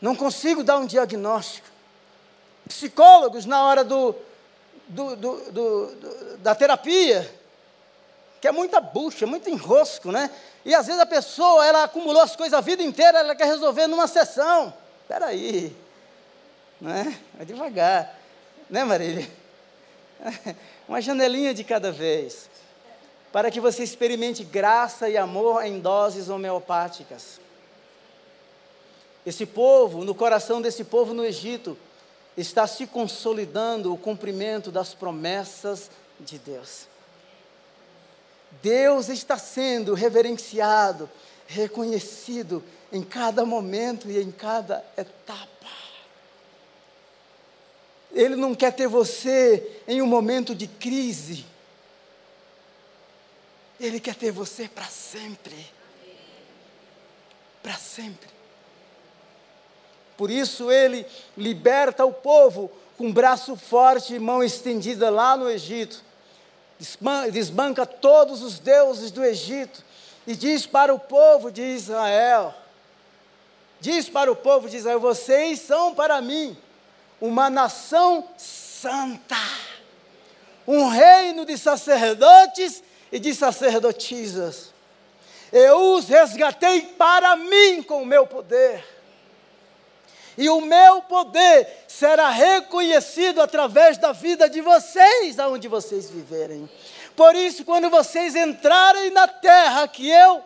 Não 0.00 0.14
consigo 0.14 0.62
dar 0.62 0.78
um 0.78 0.86
diagnóstico. 0.86 1.66
Psicólogos, 2.68 3.44
na 3.44 3.64
hora 3.64 3.82
do, 3.82 4.14
do, 4.88 5.16
do, 5.16 6.36
da 6.38 6.54
terapia, 6.54 7.28
que 8.40 8.46
é 8.46 8.52
muita 8.52 8.80
bucha, 8.80 9.26
muito 9.26 9.50
enrosco, 9.50 10.12
né? 10.12 10.30
E 10.64 10.74
às 10.74 10.86
vezes 10.86 11.00
a 11.00 11.06
pessoa, 11.06 11.66
ela 11.66 11.84
acumulou 11.84 12.22
as 12.22 12.36
coisas 12.36 12.56
a 12.56 12.60
vida 12.60 12.82
inteira, 12.82 13.18
ela 13.18 13.34
quer 13.34 13.46
resolver 13.46 13.88
numa 13.88 14.06
sessão. 14.06 14.72
Espera 15.02 15.26
aí, 15.26 15.76
né? 16.80 17.18
Vai 17.34 17.44
devagar, 17.44 18.16
né 18.70 18.84
Marília? 18.84 19.41
Uma 20.88 21.00
janelinha 21.00 21.52
de 21.54 21.64
cada 21.64 21.90
vez, 21.90 22.48
para 23.32 23.50
que 23.50 23.60
você 23.60 23.82
experimente 23.82 24.44
graça 24.44 25.08
e 25.08 25.16
amor 25.16 25.64
em 25.64 25.80
doses 25.80 26.28
homeopáticas. 26.28 27.40
Esse 29.24 29.46
povo, 29.46 30.04
no 30.04 30.14
coração 30.14 30.60
desse 30.60 30.84
povo 30.84 31.14
no 31.14 31.24
Egito, 31.24 31.76
está 32.36 32.66
se 32.66 32.86
consolidando 32.86 33.92
o 33.92 33.98
cumprimento 33.98 34.70
das 34.70 34.94
promessas 34.94 35.90
de 36.18 36.38
Deus. 36.38 36.88
Deus 38.60 39.08
está 39.08 39.38
sendo 39.38 39.94
reverenciado, 39.94 41.08
reconhecido 41.46 42.62
em 42.92 43.02
cada 43.02 43.46
momento 43.46 44.10
e 44.10 44.20
em 44.20 44.30
cada 44.30 44.84
etapa. 44.96 45.51
Ele 48.12 48.36
não 48.36 48.54
quer 48.54 48.72
ter 48.72 48.86
você 48.86 49.80
em 49.88 50.02
um 50.02 50.06
momento 50.06 50.54
de 50.54 50.66
crise. 50.66 51.44
Ele 53.80 53.98
quer 53.98 54.14
ter 54.14 54.30
você 54.30 54.68
para 54.68 54.86
sempre. 54.86 55.66
Para 57.62 57.74
sempre. 57.74 58.28
Por 60.16 60.30
isso 60.30 60.70
ele 60.70 61.06
liberta 61.36 62.04
o 62.04 62.12
povo 62.12 62.70
com 62.98 63.12
braço 63.12 63.56
forte 63.56 64.14
e 64.14 64.18
mão 64.18 64.42
estendida 64.42 65.10
lá 65.10 65.36
no 65.36 65.50
Egito 65.50 66.04
desbanca 67.30 67.86
todos 67.86 68.42
os 68.42 68.58
deuses 68.58 69.10
do 69.10 69.24
Egito 69.24 69.84
e 70.26 70.34
diz 70.34 70.66
para 70.66 70.92
o 70.92 70.98
povo 70.98 71.50
de 71.50 71.62
Israel: 71.62 72.54
diz 73.80 74.08
para 74.08 74.30
o 74.30 74.36
povo 74.36 74.68
de 74.68 74.78
Israel: 74.78 75.00
vocês 75.00 75.60
são 75.60 75.94
para 75.94 76.20
mim 76.20 76.56
uma 77.22 77.48
nação 77.48 78.28
santa, 78.36 79.36
um 80.66 80.88
reino 80.88 81.46
de 81.46 81.56
sacerdotes 81.56 82.82
e 83.12 83.20
de 83.20 83.32
sacerdotisas. 83.32 84.74
Eu 85.52 85.94
os 85.94 86.08
resgatei 86.08 86.82
para 86.82 87.36
mim 87.36 87.80
com 87.84 88.02
o 88.02 88.06
meu 88.06 88.26
poder 88.26 88.84
e 90.36 90.48
o 90.48 90.60
meu 90.60 91.02
poder 91.02 91.68
será 91.86 92.28
reconhecido 92.30 93.40
através 93.40 93.98
da 93.98 94.10
vida 94.10 94.50
de 94.50 94.60
vocês, 94.60 95.38
aonde 95.38 95.68
vocês 95.68 96.10
viverem. 96.10 96.68
Por 97.14 97.36
isso, 97.36 97.64
quando 97.64 97.88
vocês 97.88 98.34
entrarem 98.34 99.12
na 99.12 99.28
terra 99.28 99.86
que 99.86 100.08
eu 100.08 100.42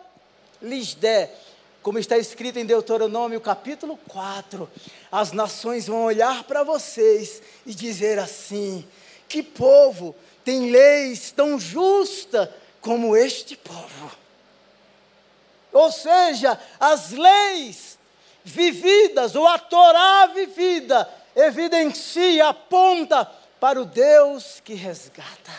lhes 0.61 0.93
der, 0.93 1.33
como 1.81 1.97
está 1.97 2.17
escrito 2.17 2.59
em 2.59 2.65
Deuteronômio 2.65 3.39
capítulo 3.39 3.97
4, 4.09 4.69
as 5.11 5.31
nações 5.31 5.87
vão 5.87 6.03
olhar 6.03 6.43
para 6.43 6.63
vocês 6.63 7.41
e 7.65 7.73
dizer 7.73 8.19
assim: 8.19 8.87
que 9.27 9.41
povo 9.41 10.15
tem 10.43 10.71
leis 10.71 11.31
tão 11.31 11.59
justas 11.59 12.49
como 12.81 13.15
este 13.15 13.55
povo. 13.55 14.11
Ou 15.71 15.91
seja, 15.91 16.59
as 16.79 17.11
leis 17.11 17.97
vividas, 18.43 19.35
ou 19.35 19.45
a 19.45 19.59
Torá 19.59 20.27
vivida, 20.27 21.09
evidencia, 21.35 22.47
aponta 22.47 23.25
para 23.59 23.81
o 23.81 23.85
Deus 23.85 24.61
que 24.63 24.73
resgata. 24.73 25.51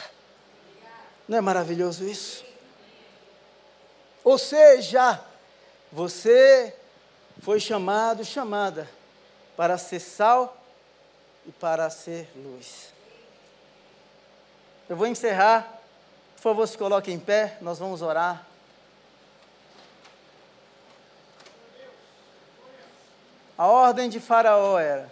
Não 1.28 1.38
é 1.38 1.40
maravilhoso 1.40 2.08
isso? 2.08 2.44
Ou 4.24 4.38
seja, 4.38 5.20
você 5.92 6.74
foi 7.40 7.60
chamado, 7.60 8.24
chamada 8.24 8.88
para 9.58 9.76
ser 9.76 9.98
sal 9.98 10.56
e 11.44 11.50
para 11.50 11.90
ser 11.90 12.30
luz. 12.36 12.94
Eu 14.88 14.96
vou 14.96 15.08
encerrar. 15.08 15.80
Por 16.36 16.42
favor, 16.42 16.68
se 16.68 16.78
coloque 16.78 17.10
em 17.10 17.18
pé, 17.18 17.58
nós 17.60 17.76
vamos 17.76 18.00
orar. 18.00 18.46
A 23.58 23.66
ordem 23.66 24.08
de 24.08 24.20
Faraó 24.20 24.78
era 24.78 25.10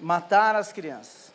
matar 0.00 0.56
as 0.56 0.72
crianças. 0.72 1.32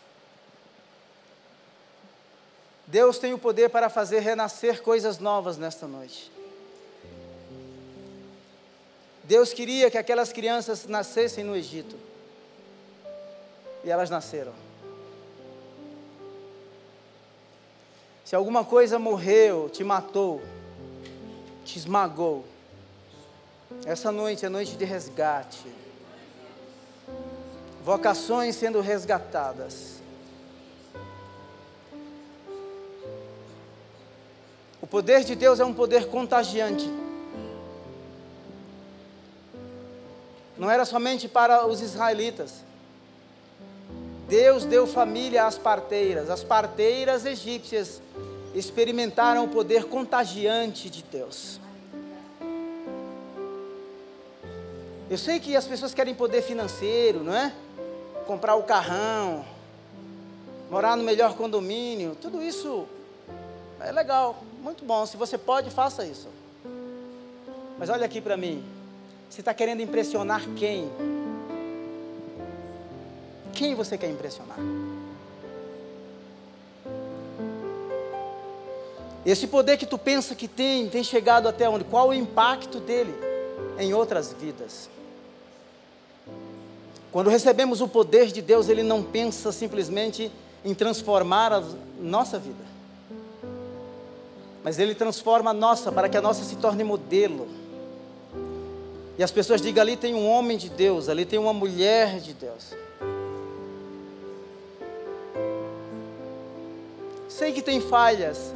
Deus 2.86 3.18
tem 3.20 3.34
o 3.34 3.40
poder 3.40 3.70
para 3.70 3.90
fazer 3.90 4.20
renascer 4.20 4.84
coisas 4.84 5.18
novas 5.18 5.58
nesta 5.58 5.88
noite. 5.88 6.35
Deus 9.28 9.54
queria 9.54 9.90
que 9.90 9.98
aquelas 9.98 10.32
crianças 10.32 10.86
nascessem 10.86 11.44
no 11.44 11.56
Egito. 11.56 11.96
E 13.84 13.90
elas 13.90 14.10
nasceram. 14.10 14.54
Se 18.24 18.36
alguma 18.36 18.64
coisa 18.64 18.98
morreu, 18.98 19.70
te 19.70 19.84
matou, 19.84 20.42
te 21.64 21.78
esmagou, 21.78 22.44
essa 23.86 24.12
noite 24.12 24.46
é 24.46 24.50
noite 24.50 24.76
de 24.76 24.86
resgate. 24.86 25.66
Vocações 27.84 28.56
sendo 28.56 28.82
resgatadas. 28.82 29.96
O 34.82 34.88
poder 34.88 35.24
de 35.24 35.36
Deus 35.36 35.60
é 35.60 35.66
um 35.66 35.74
poder 35.74 36.08
contagiante. 36.08 37.05
Não 40.58 40.70
era 40.70 40.86
somente 40.86 41.28
para 41.28 41.68
os 41.68 41.82
israelitas. 41.82 42.64
Deus 44.28 44.66
deu 44.66 44.88
família 44.88 45.46
às 45.46 45.58
parteiras. 45.58 46.30
As 46.30 46.44
parteiras 46.44 47.26
egípcias 47.26 48.02
experimentaram 48.54 49.44
o 49.44 49.50
poder 49.50 49.86
contagiante 49.86 50.90
de 50.90 51.04
Deus. 51.04 51.60
Eu 55.10 55.18
sei 55.18 55.40
que 55.40 55.56
as 55.56 55.68
pessoas 55.68 55.94
querem 55.94 56.16
poder 56.16 56.42
financeiro, 56.42 57.24
não 57.24 57.36
é? 57.36 57.54
Comprar 58.26 58.56
o 58.56 58.64
carrão, 58.64 59.46
morar 60.72 60.98
no 60.98 61.04
melhor 61.04 61.36
condomínio, 61.36 62.18
tudo 62.20 62.42
isso 62.42 62.88
é 63.80 63.92
legal, 63.92 64.44
muito 64.64 64.84
bom. 64.84 65.06
Se 65.06 65.16
você 65.16 65.38
pode, 65.38 65.70
faça 65.70 66.04
isso. 66.06 66.28
Mas 67.78 67.90
olha 67.90 68.06
aqui 68.06 68.20
para 68.20 68.36
mim. 68.36 68.75
Você 69.30 69.42
está 69.42 69.54
querendo 69.54 69.82
impressionar 69.82 70.42
quem? 70.56 70.90
Quem 73.54 73.76
você 73.76 73.98
quer 73.98 74.10
impressionar? 74.10 74.58
Esse 79.26 79.48
poder 79.48 79.78
que 79.78 79.88
tu 79.88 79.98
pensa 79.98 80.36
que 80.36 80.48
tem, 80.48 80.88
tem 80.88 81.04
chegado 81.04 81.48
até 81.48 81.68
onde? 81.68 81.84
Qual 81.84 82.10
o 82.10 82.14
impacto 82.14 82.80
dele 82.80 83.14
em 83.80 83.94
outras 83.94 84.32
vidas? 84.34 84.88
Quando 87.12 87.30
recebemos 87.30 87.82
o 87.82 87.88
poder 87.88 88.28
de 88.28 88.42
Deus, 88.42 88.70
Ele 88.70 88.84
não 88.84 89.02
pensa 89.02 89.52
simplesmente 89.52 90.32
em 90.64 90.74
transformar 90.74 91.54
a 91.54 91.64
nossa 92.00 92.38
vida, 92.38 92.64
mas 94.64 94.78
Ele 94.80 94.94
transforma 94.94 95.52
a 95.52 95.54
nossa 95.54 95.92
para 95.92 96.10
que 96.10 96.18
a 96.18 96.22
nossa 96.22 96.44
se 96.44 96.58
torne 96.58 96.84
modelo. 96.84 97.48
E 99.18 99.24
as 99.24 99.32
pessoas 99.32 99.62
digam: 99.62 99.82
ali 99.82 99.96
tem 99.96 100.14
um 100.14 100.28
homem 100.28 100.58
de 100.58 100.70
Deus, 100.70 101.10
ali 101.10 101.26
tem 101.26 101.40
uma 101.40 101.54
mulher 101.54 102.20
de 102.20 102.34
Deus. 102.34 102.74
Sei 107.30 107.52
que 107.52 107.62
tem 107.62 107.82
falhas, 107.82 108.54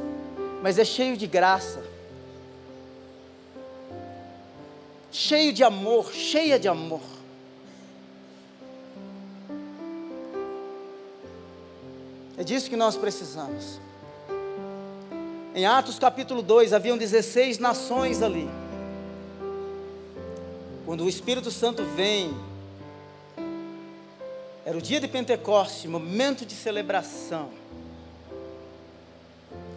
mas 0.62 0.78
é 0.78 0.84
cheio 0.84 1.16
de 1.16 1.26
graça, 1.26 1.82
cheio 5.10 5.52
de 5.52 5.62
amor, 5.62 6.12
cheia 6.12 6.58
de 6.58 6.68
amor. 6.68 7.02
É 12.38 12.42
disso 12.42 12.70
que 12.70 12.76
nós 12.76 12.96
precisamos. 12.96 13.78
Em 15.54 15.66
Atos 15.66 15.98
capítulo 15.98 16.40
2, 16.40 16.72
haviam 16.72 16.96
16 16.96 17.58
nações 17.58 18.22
ali. 18.22 18.48
Quando 20.90 21.04
o 21.04 21.08
Espírito 21.08 21.52
Santo 21.52 21.84
vem, 21.84 22.36
era 24.66 24.76
o 24.76 24.82
dia 24.82 24.98
de 24.98 25.06
Pentecoste, 25.06 25.86
momento 25.86 26.44
de 26.44 26.52
celebração. 26.52 27.48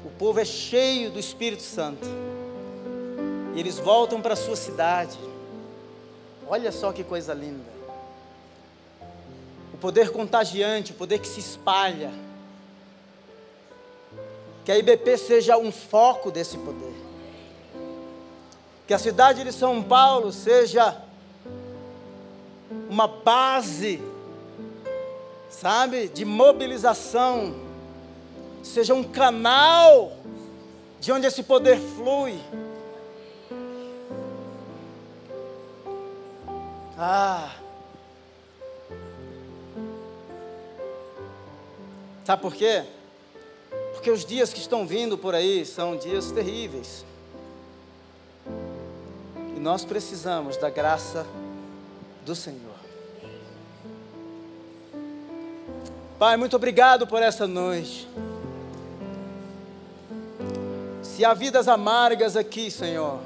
O 0.03 0.09
povo 0.18 0.39
é 0.39 0.43
cheio 0.43 1.11
do 1.11 1.20
Espírito 1.20 1.61
Santo. 1.61 2.07
E 3.55 3.59
eles 3.59 3.78
voltam 3.78 4.24
para 4.24 4.34
a 4.34 4.36
sua 4.36 4.55
cidade. 4.55 5.20
Olha 6.47 6.72
só 6.72 6.91
que 6.91 7.03
coisa 7.03 7.32
linda. 7.32 7.72
O 9.72 9.78
poder 9.78 10.09
contagiante, 10.09 10.93
o 10.93 10.95
poder 10.95 11.20
que 11.20 11.28
se 11.28 11.41
espalha 11.41 12.11
que 14.66 14.72
a 14.72 14.78
IBP 14.80 15.16
seja 15.20 15.59
um 15.59 15.72
foco 15.72 16.32
desse 16.32 16.57
poder. 16.57 17.03
Que 18.88 18.94
a 18.94 19.00
cidade 19.00 19.44
de 19.44 19.52
São 19.52 19.82
Paulo 19.82 20.32
seja 20.32 20.98
uma 22.90 23.08
base, 23.08 24.02
sabe, 25.50 26.10
de 26.10 26.26
mobilização, 26.26 27.56
seja 28.62 28.94
um 28.94 29.04
canal 29.04 30.12
de 31.00 31.12
onde 31.12 31.28
esse 31.28 31.44
poder 31.44 31.80
flui. 31.80 32.40
Ah. 36.98 37.56
Sabe 42.26 42.42
por 42.42 42.54
quê? 42.54 42.84
Porque 43.94 44.10
os 44.10 44.26
dias 44.26 44.54
que 44.54 44.60
estão 44.60 44.86
vindo 44.86 45.18
por 45.18 45.36
aí 45.36 45.66
são 45.66 45.98
dias 45.98 46.32
terríveis. 46.32 47.06
Nós 49.64 49.86
precisamos 49.86 50.57
da 50.57 50.70
graça 50.70 51.26
do 52.26 52.36
Senhor. 52.36 52.76
Pai, 56.20 56.36
muito 56.36 56.57
obrigado 56.57 57.07
por 57.07 57.24
essa 57.24 57.47
noite. 57.47 58.05
Se 61.01 61.24
há 61.24 61.34
vidas 61.34 61.70
amargas 61.70 62.36
aqui, 62.36 62.70
Senhor, 62.70 63.22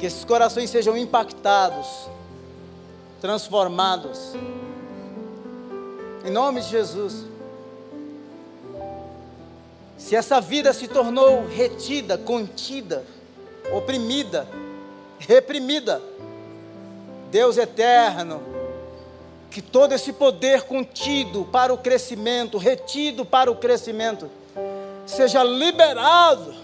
que 0.00 0.06
esses 0.06 0.24
corações 0.24 0.70
sejam 0.70 0.96
impactados, 0.96 2.08
transformados. 3.20 4.32
Em 6.24 6.30
nome 6.30 6.62
de 6.62 6.68
Jesus. 6.70 7.26
Se 9.98 10.16
essa 10.16 10.40
vida 10.40 10.72
se 10.72 10.88
tornou 10.88 11.46
retida, 11.46 12.16
contida, 12.16 13.04
oprimida, 13.72 14.48
reprimida, 15.18 16.00
Deus 17.30 17.56
eterno, 17.56 18.40
que 19.50 19.62
todo 19.62 19.92
esse 19.92 20.12
poder 20.12 20.62
contido 20.62 21.44
para 21.44 21.72
o 21.72 21.78
crescimento, 21.78 22.58
retido 22.58 23.24
para 23.24 23.50
o 23.50 23.56
crescimento, 23.56 24.30
seja 25.06 25.42
liberado. 25.42 26.54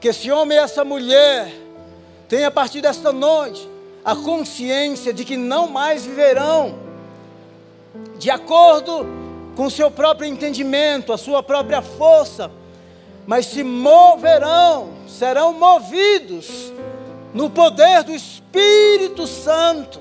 Que 0.00 0.08
esse 0.08 0.30
homem 0.30 0.56
e 0.56 0.60
essa 0.60 0.84
mulher 0.84 1.52
tenham 2.28 2.48
a 2.48 2.50
partir 2.50 2.80
desta 2.80 3.12
noite 3.12 3.68
a 4.04 4.14
consciência 4.14 5.12
de 5.12 5.24
que 5.24 5.36
não 5.36 5.68
mais 5.68 6.04
viverão 6.06 6.78
de 8.18 8.30
acordo 8.30 9.06
com 9.56 9.66
o 9.66 9.70
seu 9.70 9.90
próprio 9.90 10.28
entendimento, 10.28 11.12
a 11.12 11.18
sua 11.18 11.42
própria 11.42 11.82
força, 11.82 12.50
mas 13.28 13.44
se 13.44 13.62
moverão, 13.62 14.88
serão 15.06 15.52
movidos 15.52 16.72
no 17.34 17.50
poder 17.50 18.02
do 18.02 18.10
Espírito 18.10 19.26
Santo. 19.26 20.00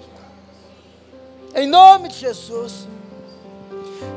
Em 1.53 1.67
nome 1.67 2.07
de 2.07 2.19
Jesus. 2.19 2.87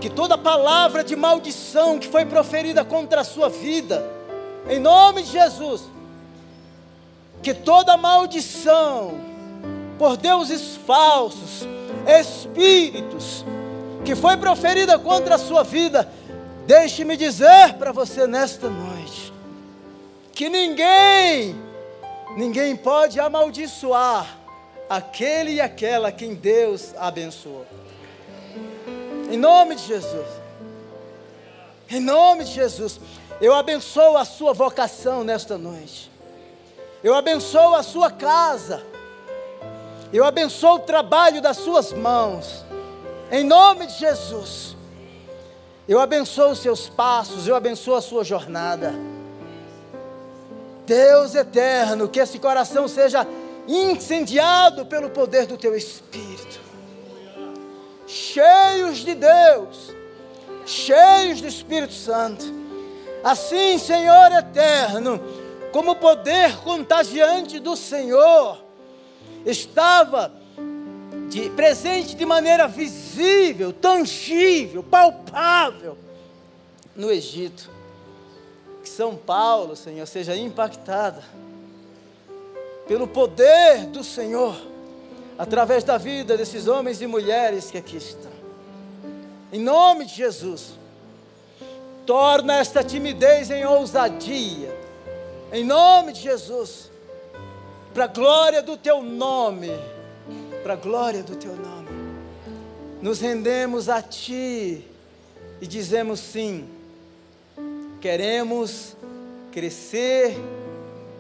que 0.00 0.08
toda 0.08 0.38
palavra 0.38 1.02
de 1.04 1.14
maldição 1.16 1.98
que 1.98 2.08
foi 2.08 2.24
proferida 2.24 2.84
contra 2.84 3.20
a 3.20 3.24
sua 3.24 3.48
vida, 3.48 4.04
em 4.68 4.78
nome 4.78 5.22
de 5.22 5.32
Jesus, 5.32 5.82
que 7.42 7.52
toda 7.52 7.96
maldição 7.96 9.18
por 9.98 10.16
deuses 10.16 10.76
falsos, 10.86 11.66
espíritos, 12.06 13.44
que 14.04 14.14
foi 14.14 14.36
proferida 14.36 14.98
contra 14.98 15.34
a 15.34 15.38
sua 15.38 15.62
vida, 15.62 16.11
deixe-me 16.66 17.16
dizer 17.16 17.74
para 17.78 17.92
você 17.92 18.26
nesta 18.26 18.68
noite, 18.68 18.89
que 20.41 20.49
ninguém, 20.49 21.55
ninguém 22.34 22.74
pode 22.74 23.20
amaldiçoar 23.20 24.38
aquele 24.88 25.57
e 25.57 25.61
aquela 25.61 26.11
quem 26.11 26.34
Deus 26.34 26.95
abençoou. 26.97 27.66
Em 29.30 29.36
nome 29.36 29.74
de 29.74 29.82
Jesus. 29.82 30.26
Em 31.91 32.01
nome 32.01 32.45
de 32.45 32.53
Jesus. 32.53 32.99
Eu 33.38 33.55
abençoo 33.55 34.16
a 34.16 34.24
sua 34.24 34.55
vocação 34.55 35.22
nesta 35.22 35.59
noite. 35.59 36.11
Eu 37.05 37.14
abençoo 37.14 37.74
a 37.74 37.82
sua 37.82 38.11
casa. 38.11 38.82
Eu 40.11 40.24
abençoo 40.24 40.76
o 40.76 40.78
trabalho 40.78 41.43
das 41.43 41.59
suas 41.59 41.93
mãos. 41.93 42.64
Em 43.30 43.45
nome 43.45 43.84
de 43.84 43.99
Jesus. 43.99 44.74
Eu 45.86 46.01
abençoo 46.01 46.53
os 46.53 46.61
seus 46.61 46.88
passos, 46.88 47.47
eu 47.47 47.55
abençoo 47.55 47.95
a 47.95 48.01
sua 48.01 48.24
jornada. 48.24 48.95
Deus 50.91 51.36
eterno, 51.36 52.09
que 52.09 52.18
esse 52.18 52.36
coração 52.41 52.88
seja 52.88 53.24
incendiado 53.68 54.84
pelo 54.86 55.09
poder 55.09 55.47
do 55.47 55.57
teu 55.57 55.76
Espírito. 55.76 56.59
Cheios 58.09 58.99
de 58.99 59.14
Deus, 59.14 59.95
cheios 60.66 61.41
do 61.41 61.47
Espírito 61.47 61.93
Santo. 61.93 62.45
Assim, 63.22 63.78
Senhor 63.78 64.32
eterno, 64.32 65.22
como 65.70 65.93
o 65.93 65.97
poder 65.97 66.57
contagiante 66.57 67.61
do 67.61 67.76
Senhor 67.76 68.61
estava 69.47 70.32
de, 71.28 71.51
presente 71.51 72.16
de 72.16 72.26
maneira 72.26 72.66
visível, 72.66 73.72
tangível, 73.72 74.82
palpável 74.82 75.97
no 76.97 77.12
Egito. 77.12 77.70
São 78.91 79.16
Paulo, 79.16 79.76
Senhor, 79.76 80.07
seja 80.07 80.36
impactada 80.36 81.22
pelo 82.88 83.07
poder 83.07 83.86
do 83.86 84.03
Senhor, 84.03 84.57
através 85.38 85.84
da 85.84 85.97
vida 85.97 86.36
desses 86.36 86.66
homens 86.66 87.01
e 87.01 87.07
mulheres 87.07 87.70
que 87.70 87.78
aqui 87.78 87.97
estão. 87.97 88.32
Em 89.53 89.61
nome 89.61 90.07
de 90.07 90.14
Jesus, 90.14 90.72
torna 92.05 92.57
esta 92.57 92.82
timidez 92.82 93.49
em 93.51 93.64
ousadia. 93.64 94.76
Em 95.53 95.64
nome 95.64 96.12
de 96.12 96.22
Jesus, 96.22 96.91
para 97.95 98.05
a 98.05 98.09
glória 98.09 98.61
do 98.61 98.76
teu 98.76 99.03
nome, 99.03 99.70
para 100.64 100.72
a 100.72 100.76
glória 100.76 101.22
do 101.22 101.36
teu 101.36 101.55
nome, 101.55 101.88
nos 103.01 103.20
rendemos 103.20 103.88
a 103.88 104.03
ti 104.03 104.84
e 105.61 105.66
dizemos 105.66 106.18
sim, 106.18 106.68
queremos 108.01 108.96
crescer 109.53 110.36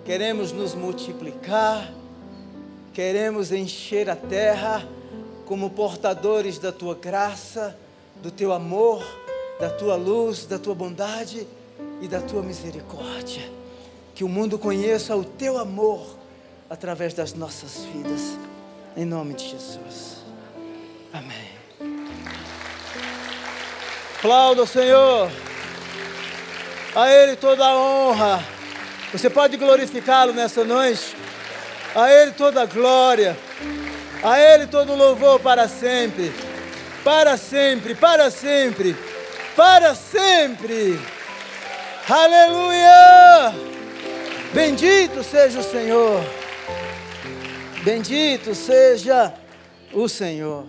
queremos 0.04 0.50
nos 0.50 0.74
multiplicar, 0.74 1.92
queremos 2.92 3.52
encher 3.52 4.08
a 4.10 4.16
terra 4.16 4.84
como 5.46 5.70
portadores 5.70 6.58
da 6.58 6.72
tua 6.72 6.94
graça, 6.94 7.76
do 8.22 8.30
teu 8.30 8.52
amor, 8.52 9.04
da 9.58 9.70
tua 9.70 9.96
luz, 9.96 10.46
da 10.46 10.58
tua 10.58 10.74
bondade 10.74 11.46
e 12.00 12.08
da 12.08 12.20
tua 12.20 12.42
misericórdia. 12.42 13.50
Que 14.14 14.24
o 14.24 14.28
mundo 14.28 14.58
conheça 14.58 15.16
o 15.16 15.24
teu 15.24 15.58
amor 15.58 16.04
através 16.68 17.14
das 17.14 17.32
nossas 17.32 17.84
vidas, 17.84 18.36
em 18.96 19.04
nome 19.04 19.34
de 19.34 19.48
Jesus. 19.48 20.24
Amém. 21.12 21.50
Aplauda 24.18 24.62
o 24.62 24.66
Senhor, 24.66 25.30
a 26.94 27.10
Ele 27.10 27.36
toda 27.36 27.64
a 27.66 27.76
honra 27.76 28.44
você 29.12 29.28
pode 29.28 29.56
glorificá-lo 29.56 30.32
nessa 30.32 30.64
noite. 30.64 31.16
A 31.94 32.12
Ele 32.12 32.30
toda 32.30 32.62
a 32.62 32.66
glória. 32.66 33.36
A 34.22 34.38
Ele 34.38 34.68
todo 34.68 34.92
o 34.92 34.96
louvor 34.96 35.40
para 35.40 35.66
sempre. 35.66 36.32
Para 37.02 37.36
sempre, 37.36 37.94
para 37.94 38.30
sempre. 38.30 38.96
Para 39.56 39.94
sempre. 39.96 41.00
Aleluia! 42.08 43.54
Bendito 44.52 45.24
seja 45.24 45.58
o 45.58 45.64
Senhor. 45.64 46.22
Bendito 47.82 48.54
seja 48.54 49.32
o 49.92 50.08
Senhor. 50.08 50.66